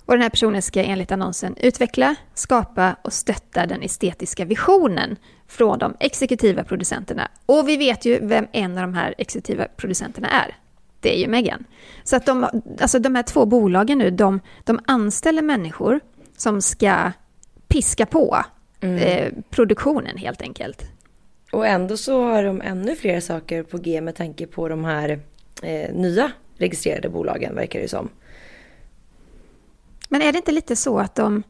[0.06, 5.80] Och den här personen ska enligt annonsen utveckla, skapa och stötta den estetiska visionen från
[5.80, 7.28] de exekutiva producenterna.
[7.46, 10.56] Och vi vet ju vem en av de här exekutiva producenterna är.
[11.00, 11.66] Det är ju Megan.
[12.04, 12.48] Så att de,
[12.82, 16.00] alltså de här två bolagen nu, de, de anställer människor
[16.38, 17.12] som ska
[17.68, 18.38] piska på
[18.82, 18.98] mm.
[18.98, 20.86] eh, produktionen helt enkelt.
[21.52, 25.20] Och ändå så har de ännu fler saker på G med tanke på de här
[25.62, 28.10] eh, nya registrerade bolagen verkar det som.
[30.14, 31.44] Men är det inte lite så att de,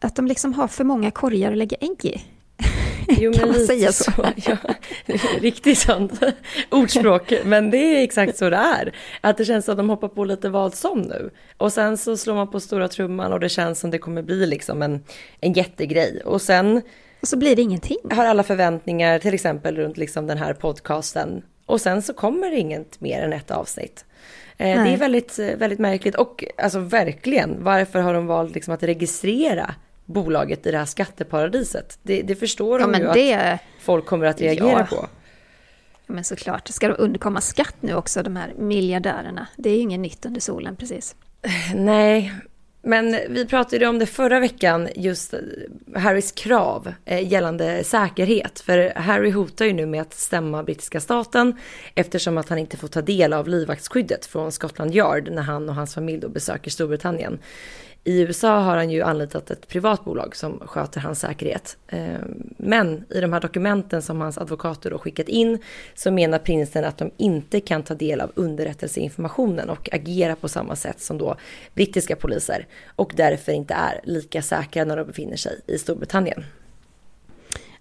[0.00, 2.24] att de liksom har för många korgar att lägga ägg i?
[3.08, 4.12] Jo, kan man säga så?
[4.12, 4.56] så ja,
[5.40, 6.12] riktigt sånt
[6.70, 7.32] ordspråk.
[7.44, 8.94] Men det är exakt så det är.
[9.20, 11.30] Att det känns som att de hoppar på lite vad som nu.
[11.56, 14.46] Och sen så slår man på stora trumman och det känns som det kommer bli
[14.46, 15.04] liksom en,
[15.40, 16.22] en jättegrej.
[16.24, 16.82] Och sen
[17.20, 17.98] och så blir det ingenting.
[18.10, 21.42] Har alla förväntningar till exempel runt liksom den här podcasten.
[21.66, 24.04] Och sen så kommer det inget mer än ett avsnitt.
[24.56, 28.82] Eh, det är väldigt, väldigt märkligt och alltså verkligen, varför har de valt liksom att
[28.82, 31.98] registrera bolaget i det här skatteparadiset?
[32.02, 33.34] Det, det förstår ja, de ju det...
[33.34, 34.96] att folk kommer att reagera ja.
[34.96, 35.08] på.
[36.06, 36.68] Ja, men såklart.
[36.68, 39.46] Ska de undkomma skatt nu också, de här miljardärerna?
[39.56, 41.16] Det är ju inget nytt under solen precis.
[41.74, 42.32] Nej,
[42.82, 45.34] men vi pratade om det förra veckan, just
[45.94, 48.60] Harrys krav eh, gällande säkerhet.
[48.60, 51.56] För Harry hotar ju nu med att stämma brittiska staten
[51.94, 55.74] eftersom att han inte får ta del av livvaktsskyddet från Scotland Yard när han och
[55.74, 57.38] hans familj då besöker Storbritannien.
[58.04, 61.76] I USA har han ju anlitat ett privat bolag som sköter hans säkerhet.
[61.88, 62.18] Eh,
[62.56, 65.58] men i de här dokumenten som hans advokater då skickat in
[65.94, 70.76] så menar prinsen att de inte kan ta del av underrättelseinformationen och agera på samma
[70.76, 71.36] sätt som då
[71.74, 76.44] brittiska poliser och därför inte är lika säkra när de befinner sig i Storbritannien.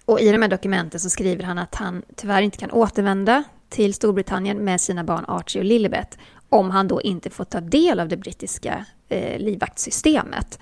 [0.05, 3.93] Och i de här dokumenten så skriver han att han tyvärr inte kan återvända till
[3.93, 6.17] Storbritannien med sina barn Archie och Lilibet
[6.49, 10.59] om han då inte får ta del av det brittiska eh, livvaktssystemet.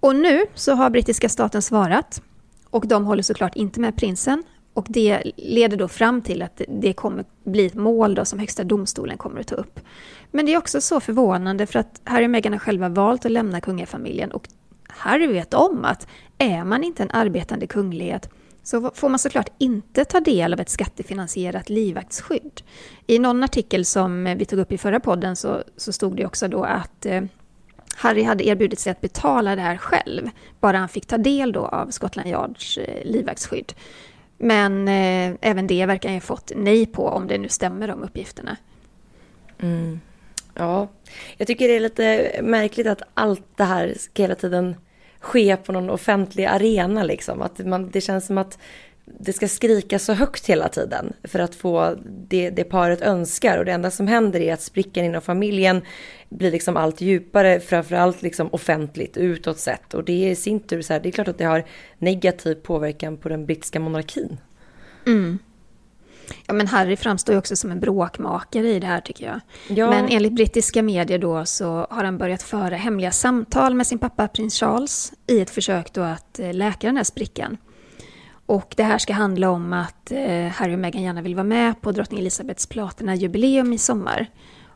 [0.00, 2.22] Och nu så har brittiska staten svarat
[2.70, 4.44] och de håller såklart inte med prinsen
[4.74, 8.64] och det leder då fram till att det kommer bli ett mål då som Högsta
[8.64, 9.80] domstolen kommer att ta upp.
[10.30, 13.32] Men det är också så förvånande för att Harry och Meghan har själva valt att
[13.32, 14.48] lämna kungafamiljen och
[14.88, 16.06] Harry vet om att
[16.38, 18.30] är man inte en arbetande kunglighet
[18.62, 22.62] så får man såklart inte ta del av ett skattefinansierat livvaktsskydd.
[23.06, 26.48] I någon artikel som vi tog upp i förra podden så, så stod det också
[26.48, 27.22] då att eh,
[27.96, 30.30] Harry hade erbjudit sig att betala det här själv,
[30.60, 33.72] bara han fick ta del då av Scotland Yards eh, livvaktsskydd.
[34.38, 38.02] Men eh, även det verkar han ju fått nej på, om det nu stämmer de
[38.02, 38.56] uppgifterna.
[39.58, 40.00] Mm.
[40.54, 40.88] Ja,
[41.36, 44.76] jag tycker det är lite märkligt att allt det här ska hela tiden
[45.20, 47.42] ske på någon offentlig arena liksom.
[47.42, 48.58] Att man, det känns som att
[49.18, 53.58] det ska skrika så högt hela tiden för att få det, det paret önskar.
[53.58, 55.82] Och det enda som händer är att sprickan inom familjen
[56.28, 59.94] blir liksom allt djupare, framförallt liksom offentligt, utåt sett.
[59.94, 61.64] Och det är i sin tur så här, det är klart att det har
[61.98, 64.36] negativ påverkan på den brittiska monarkin.
[65.06, 65.38] Mm.
[66.46, 69.40] Ja, men Harry framstår ju också som en bråkmakare i det här tycker jag.
[69.78, 69.90] Ja.
[69.90, 74.28] Men enligt brittiska medier då så har han börjat föra hemliga samtal med sin pappa
[74.28, 77.56] prins Charles i ett försök då att eh, läka den här sprickan.
[78.50, 81.80] Och det här ska handla om att eh, Harry och Meghan gärna vill vara med
[81.80, 84.26] på drottning Elizabeths platina-jubileum i sommar.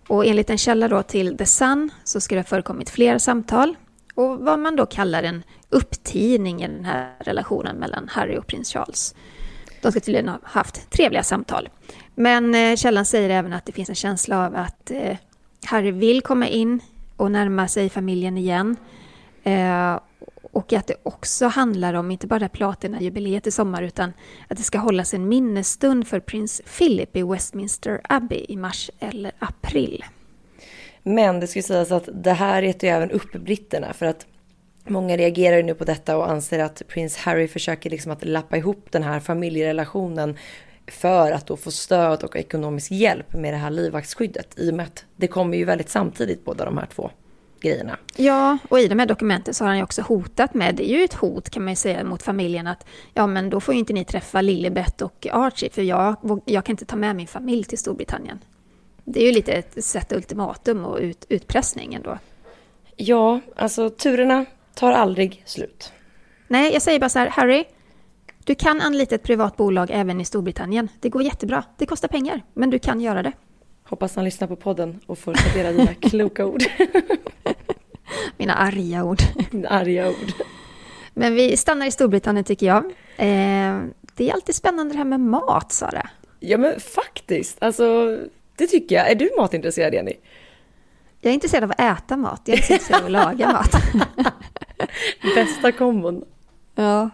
[0.08, 3.76] Och enligt en källa då till The Sun så ska det ha förekommit flera samtal
[4.14, 8.72] och vad man då kallar en upptidning i den här relationen mellan Harry och prins
[8.72, 9.14] Charles.
[9.82, 11.68] De ska tydligen ha haft trevliga samtal.
[12.14, 15.16] Men eh, källan säger även att det finns en känsla av att eh,
[15.66, 16.80] Harry vill komma in
[17.16, 18.76] och närma sig familjen igen.
[20.54, 24.12] Och att det också handlar om, inte bara platinajubileet i sommar, utan
[24.48, 29.32] att det ska hållas en minnesstund för prins Philip i Westminster Abbey i mars eller
[29.38, 30.04] april.
[31.02, 34.26] Men det ska sägas att det här retar ju även upp britterna för att
[34.86, 38.86] Många reagerar nu på detta och anser att prins Harry försöker liksom att lappa ihop
[38.90, 40.36] den här familjerelationen
[40.86, 44.58] för att då få stöd och ekonomisk hjälp med det här livvaktsskyddet.
[44.58, 47.10] I och med att det kommer ju väldigt samtidigt båda de här två
[47.64, 47.96] grejerna.
[48.16, 50.98] Ja, och i de här dokumenten så har han ju också hotat med, det är
[50.98, 53.80] ju ett hot kan man ju säga mot familjen att ja men då får ju
[53.80, 57.64] inte ni träffa Lilibet och Archie för jag, jag kan inte ta med min familj
[57.64, 58.38] till Storbritannien.
[59.04, 62.18] Det är ju lite ett sätt ultimatum och ut, utpressning ändå.
[62.96, 64.44] Ja, alltså turerna
[64.74, 65.92] tar aldrig slut.
[66.48, 67.64] Nej, jag säger bara så här, Harry,
[68.44, 70.88] du kan anlita ett privat bolag även i Storbritannien.
[71.00, 71.64] Det går jättebra.
[71.78, 73.32] Det kostar pengar, men du kan göra det.
[73.84, 76.62] Hoppas han lyssnar på podden och får ta del av dina kloka ord.
[78.36, 79.18] Mina arga ord.
[79.50, 80.32] Mina arga ord.
[81.14, 82.84] Men vi stannar i Storbritannien tycker jag.
[83.16, 83.82] Eh,
[84.14, 86.08] det är alltid spännande det här med mat, Sara.
[86.40, 87.62] Ja, men faktiskt.
[87.62, 88.18] Alltså,
[88.56, 89.10] det tycker jag.
[89.10, 90.12] Är du matintresserad, Jenny?
[91.20, 92.40] Jag är intresserad av att äta mat.
[92.44, 93.82] Jag är inte intresserad av att laga mat.
[95.34, 96.24] Bästa kombon.
[96.74, 97.10] Ja.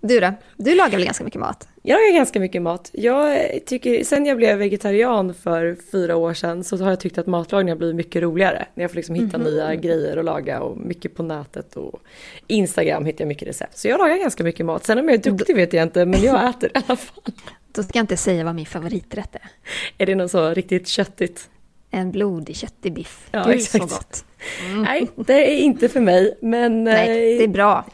[0.00, 0.32] Du då?
[0.56, 1.68] Du lagar väl ganska mycket mat?
[1.88, 2.90] Jag lagar ganska mycket mat.
[2.92, 7.26] Jag tycker, sen jag blev vegetarian för fyra år sedan så har jag tyckt att
[7.26, 8.66] matlagning har blivit mycket roligare.
[8.74, 9.50] När jag får liksom hitta mm -hmm.
[9.50, 12.00] nya grejer att laga och mycket på nätet och
[12.46, 13.78] Instagram hittar jag mycket recept.
[13.78, 14.84] Så jag lagar ganska mycket mat.
[14.84, 17.24] Sen om jag är duktig vet jag inte, men jag äter i alla fall.
[17.72, 19.50] Då ska jag inte säga vad min favoriträtt är.
[19.98, 21.50] Är det något så riktigt köttigt?
[21.90, 23.28] En blodig köttig biff.
[23.30, 23.72] Ja, Gud exakt.
[23.72, 24.24] så gott.
[24.66, 24.82] Mm.
[24.82, 26.84] Nej, det är inte för mig, men...
[26.84, 27.84] Nej, det är bra.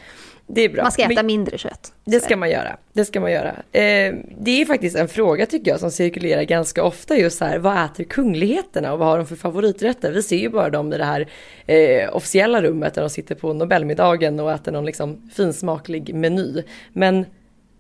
[0.55, 0.83] Det är bra.
[0.83, 1.93] Man ska äta mindre kött.
[2.05, 2.77] Det ska man göra.
[2.93, 3.49] Det ska man göra.
[3.51, 7.59] Eh, det är faktiskt en fråga tycker jag som cirkulerar ganska ofta just här.
[7.59, 10.13] Vad äter kungligheterna och vad har de för favoriträtter?
[10.13, 11.29] Vi ser ju bara dem i det här
[11.67, 16.63] eh, officiella rummet där de sitter på Nobelmiddagen och äter någon liksom finsmaklig meny.
[16.93, 17.27] Men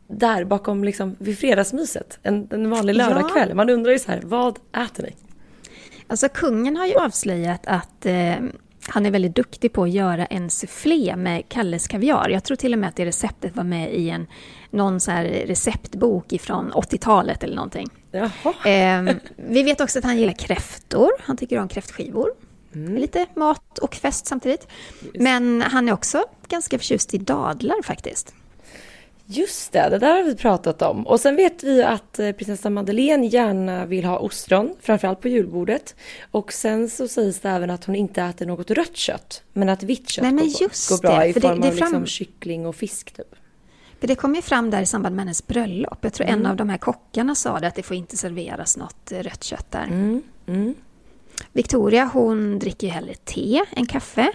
[0.08, 3.54] där bakom liksom vid fredagsmyset, en, en vanlig lördagkväll, ja.
[3.54, 5.14] man undrar ju så här, vad äter ni?
[6.06, 8.34] Alltså kungen har ju avslöjat att eh,
[8.88, 12.28] han är väldigt duktig på att göra en soufflé med Kalles kaviar.
[12.28, 14.26] Jag tror till och med att det receptet var med i en,
[14.70, 15.10] någon så
[15.46, 17.88] receptbok ifrån 80-talet eller någonting.
[18.66, 21.10] Eh, vi vet också att han gillar kräftor.
[21.20, 22.30] Han tycker om kräftskivor.
[22.74, 22.96] Mm.
[22.96, 24.68] Lite mat och fest samtidigt.
[25.00, 25.16] Just.
[25.16, 28.34] Men han är också ganska förtjust i dadlar faktiskt.
[29.32, 31.06] Just det, det där har vi pratat om.
[31.06, 35.96] Och sen vet vi att eh, prinsessa Madeleine gärna vill ha ostron, framförallt på julbordet.
[36.30, 39.82] Och sen så sägs det även att hon inte äter något rött kött, men att
[39.82, 41.88] vitt kött Nej, men går, just går bra det, i form det, det av fram...
[41.88, 43.34] liksom kyckling och fisk typ.
[44.00, 45.98] För det kom ju fram där i samband med hennes bröllop.
[46.00, 46.40] Jag tror mm.
[46.40, 49.44] en av de här kockarna sa det, att det får inte serveras något eh, rött
[49.44, 49.84] kött där.
[49.84, 50.22] Mm.
[50.46, 50.74] Mm.
[51.52, 54.32] Victoria, hon dricker ju hellre te än kaffe.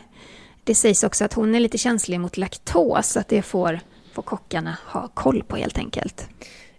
[0.64, 3.80] Det sägs också att hon är lite känslig mot laktos, att det får
[4.18, 6.28] får kockarna ha koll på helt enkelt.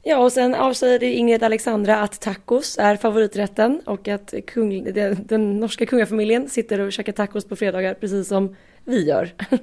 [0.03, 5.61] Ja, och sen avsäger Ingrid Alexandra att tacos är favoriträtten och att kung, den, den
[5.61, 9.31] norska kungafamiljen sitter och käkar tacos på fredagar precis som vi gör.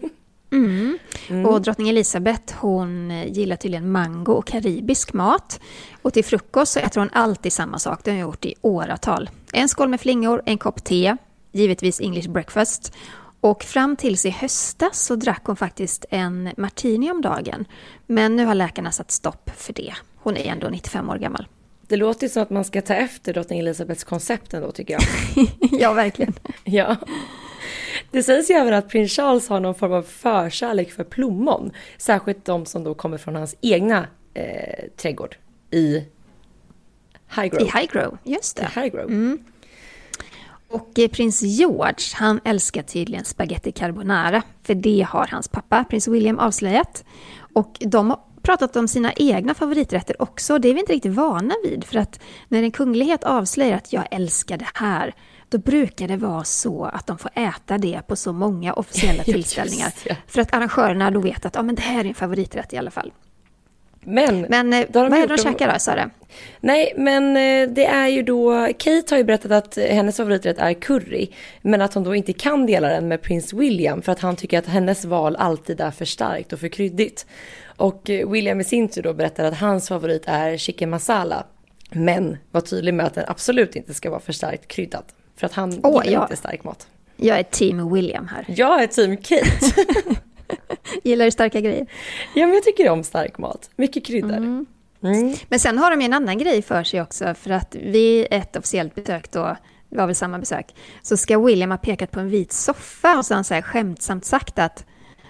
[0.52, 0.98] Mm.
[1.30, 1.46] Mm.
[1.46, 5.60] Och drottning Elisabeth hon gillar tydligen mango och karibisk mat.
[6.02, 9.30] Och till frukost så äter hon alltid samma sak, det har hon gjort i åratal.
[9.54, 11.16] En skål med flingor, en kopp te,
[11.52, 12.94] givetvis English breakfast
[13.46, 17.66] och fram tills i höstas så drack hon faktiskt en martini om dagen.
[18.06, 19.94] Men nu har läkarna satt stopp för det.
[20.16, 21.48] Hon är ändå 95 år gammal.
[21.88, 25.04] Det låter ju som att man ska ta efter drottning Elisabeths koncept ändå tycker jag.
[25.82, 26.34] ja, verkligen.
[26.64, 26.96] ja.
[28.12, 31.72] Det sägs ju även att prins Charles har någon form av förkärlek för plommon.
[31.98, 35.38] Särskilt de som då kommer från hans egna eh, trädgård
[35.72, 36.04] i
[37.36, 37.66] Highgrove.
[37.66, 38.72] I Highgrove, just det.
[38.76, 39.14] I Highgrove.
[39.14, 39.40] Mm.
[40.76, 44.42] Och eh, prins George, han älskar tydligen spaghetti carbonara.
[44.64, 47.06] För det har hans pappa, prins William, avslöjat.
[47.54, 50.60] Och de har pratat om sina egna favoriträtter också.
[50.60, 51.84] Det är vi inte riktigt vana vid.
[51.84, 55.14] För att när en kunglighet avslöjar att jag älskar det här,
[55.50, 59.94] då brukar det vara så att de får äta det på så många officiella tillställningar.
[60.28, 62.92] För att arrangörerna då vet att ja, men det här är en favoriträtt i alla
[62.92, 63.12] fall.
[64.06, 66.10] Men, men eh, vad är det de käkar då, Sara?
[66.60, 70.74] Nej, men eh, det är ju då, Kate har ju berättat att hennes favoriträtt är
[70.74, 71.28] curry,
[71.62, 74.60] men att hon då inte kan dela den med prins William för att han tycker
[74.60, 77.26] att hennes val alltid är för starkt och för kryddigt.
[77.78, 81.46] Och eh, William i sin tur då berättar att hans favorit är chicken masala,
[81.92, 85.04] men var tydlig med att den absolut inte ska vara för starkt kryddad.
[85.36, 86.24] För att han oh, gillar ja.
[86.24, 86.88] inte stark mat.
[87.18, 88.46] Jag är team William här.
[88.48, 89.86] Jag är team Kate.
[91.04, 91.88] Gillar du starka grejer?
[92.34, 93.70] Ja, men jag tycker om stark mat.
[93.76, 94.38] Mycket kryddor.
[94.38, 94.66] Mm.
[95.04, 95.36] Mm.
[95.50, 98.96] Men sen har de en annan grej för sig också, för att vid ett officiellt
[98.96, 99.58] besök då,
[99.90, 103.26] det var väl samma besök, så ska William ha pekat på en vit soffa och
[103.26, 104.86] så har han så här skämtsamt sagt att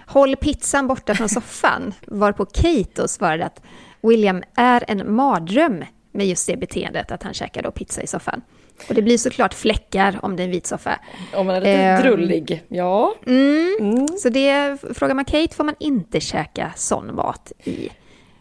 [0.07, 3.61] håll pizzan borta från soffan, varpå Kate då svarade att
[4.01, 8.41] William är en mardröm med just det beteendet att han käkar då pizza i soffan.
[8.89, 10.99] Och det blir såklart fläckar om det är en vit soffa.
[11.33, 13.15] Om man är lite eh, drullig, ja.
[13.27, 14.07] Mm, mm.
[14.07, 17.89] Så det, frågar man Kate får man inte käka sån mat i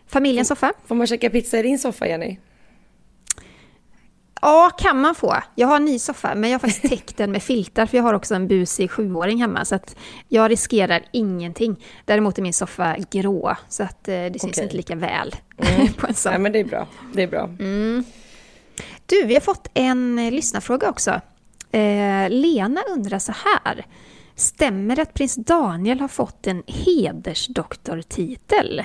[0.06, 0.72] familjens soffa.
[0.86, 2.38] Får man käka pizza i din soffa, Jenny?
[4.44, 5.36] Ja, kan man få.
[5.54, 8.04] Jag har en ny soffa, men jag har faktiskt täckt den med filtar, för jag
[8.04, 9.96] har också en busig sjuåring hemma, så att
[10.28, 11.84] jag riskerar ingenting.
[12.04, 14.64] Däremot är min soffa grå, så att eh, det syns okay.
[14.64, 15.92] inte lika väl mm.
[15.98, 16.32] på en sån.
[16.32, 16.86] Ja, men det är bra.
[17.14, 17.44] Det är bra.
[17.44, 18.04] Mm.
[19.06, 21.20] Du, vi har fått en eh, lyssnarfråga också.
[21.72, 23.86] Eh, Lena undrar så här.
[24.34, 28.82] Stämmer det att prins Daniel har fått en hedersdoktortitel?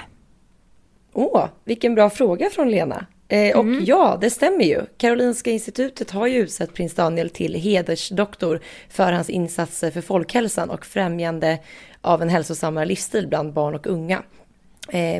[1.13, 3.05] Åh, vilken bra fråga från Lena.
[3.28, 3.86] Eh, och mm.
[3.86, 4.82] ja, det stämmer ju.
[4.97, 8.59] Karolinska institutet har ju utsett prins Daniel till hedersdoktor
[8.89, 11.59] för hans insatser för folkhälsan och främjande
[12.01, 14.24] av en hälsosammare livsstil bland barn och unga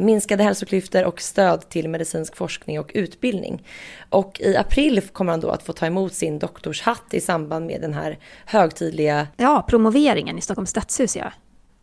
[0.02, 3.68] minskade hälsoklyftor och stöd till medicinsk forskning och utbildning.
[4.10, 7.82] Och i april kommer han då att få ta emot sin doktorshatt i samband med
[7.82, 9.28] den här högtidliga...
[9.38, 11.32] Ja, promoveringen i Stockholms stadshus ja.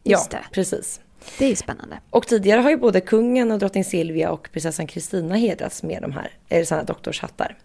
[0.04, 0.54] Just ja, det.
[0.54, 1.00] precis.
[1.38, 1.98] Det är ju spännande.
[2.10, 6.12] Och tidigare har ju både kungen och drottning Silvia och prinsessan Kristina hedrats med de
[6.12, 7.56] här, eller sådana doktorshattar.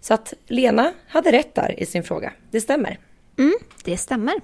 [0.00, 2.32] Så att Lena hade rätt där i sin fråga.
[2.50, 2.98] Det stämmer.
[3.38, 3.54] Mm,
[3.84, 4.34] det stämmer.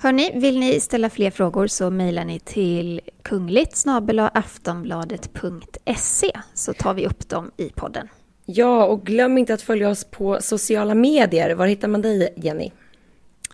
[0.00, 3.84] Hörni, vill ni ställa fler frågor så mejlar ni till kungligt
[4.32, 8.08] aftonbladet.se så tar vi upp dem i podden.
[8.46, 11.54] Ja, och glöm inte att följa oss på sociala medier.
[11.54, 12.70] Var hittar man dig, Jenny?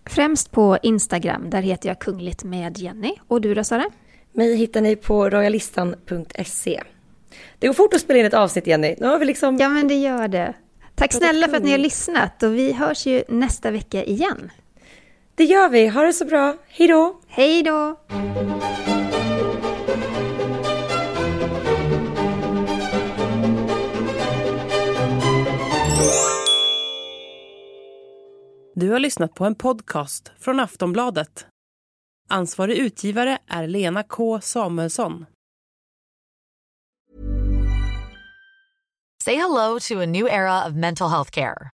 [0.06, 3.14] Främst på Instagram, där heter jag kungligt med Jenny.
[3.28, 3.84] Och du då, Sara?
[4.32, 6.82] Mig hittar ni på royalistan.se.
[7.58, 8.94] Det går fort att spela in ett avsnitt, Jenny.
[8.98, 9.56] Nu har vi liksom...
[9.56, 10.54] Ja, men det gör det.
[10.94, 14.50] Tack snälla för att ni har lyssnat och vi hörs ju nästa vecka igen.
[15.36, 15.88] Det gör vi.
[15.88, 16.56] Ha det så bra.
[16.68, 17.20] Hej då!
[17.28, 18.00] Hej då!
[28.74, 31.46] Du har lyssnat på en podcast från Aftonbladet.
[32.28, 35.26] Ansvarig utgivare är Lena K Samuelsson.
[39.24, 41.73] Say hello to a new era of mental health care.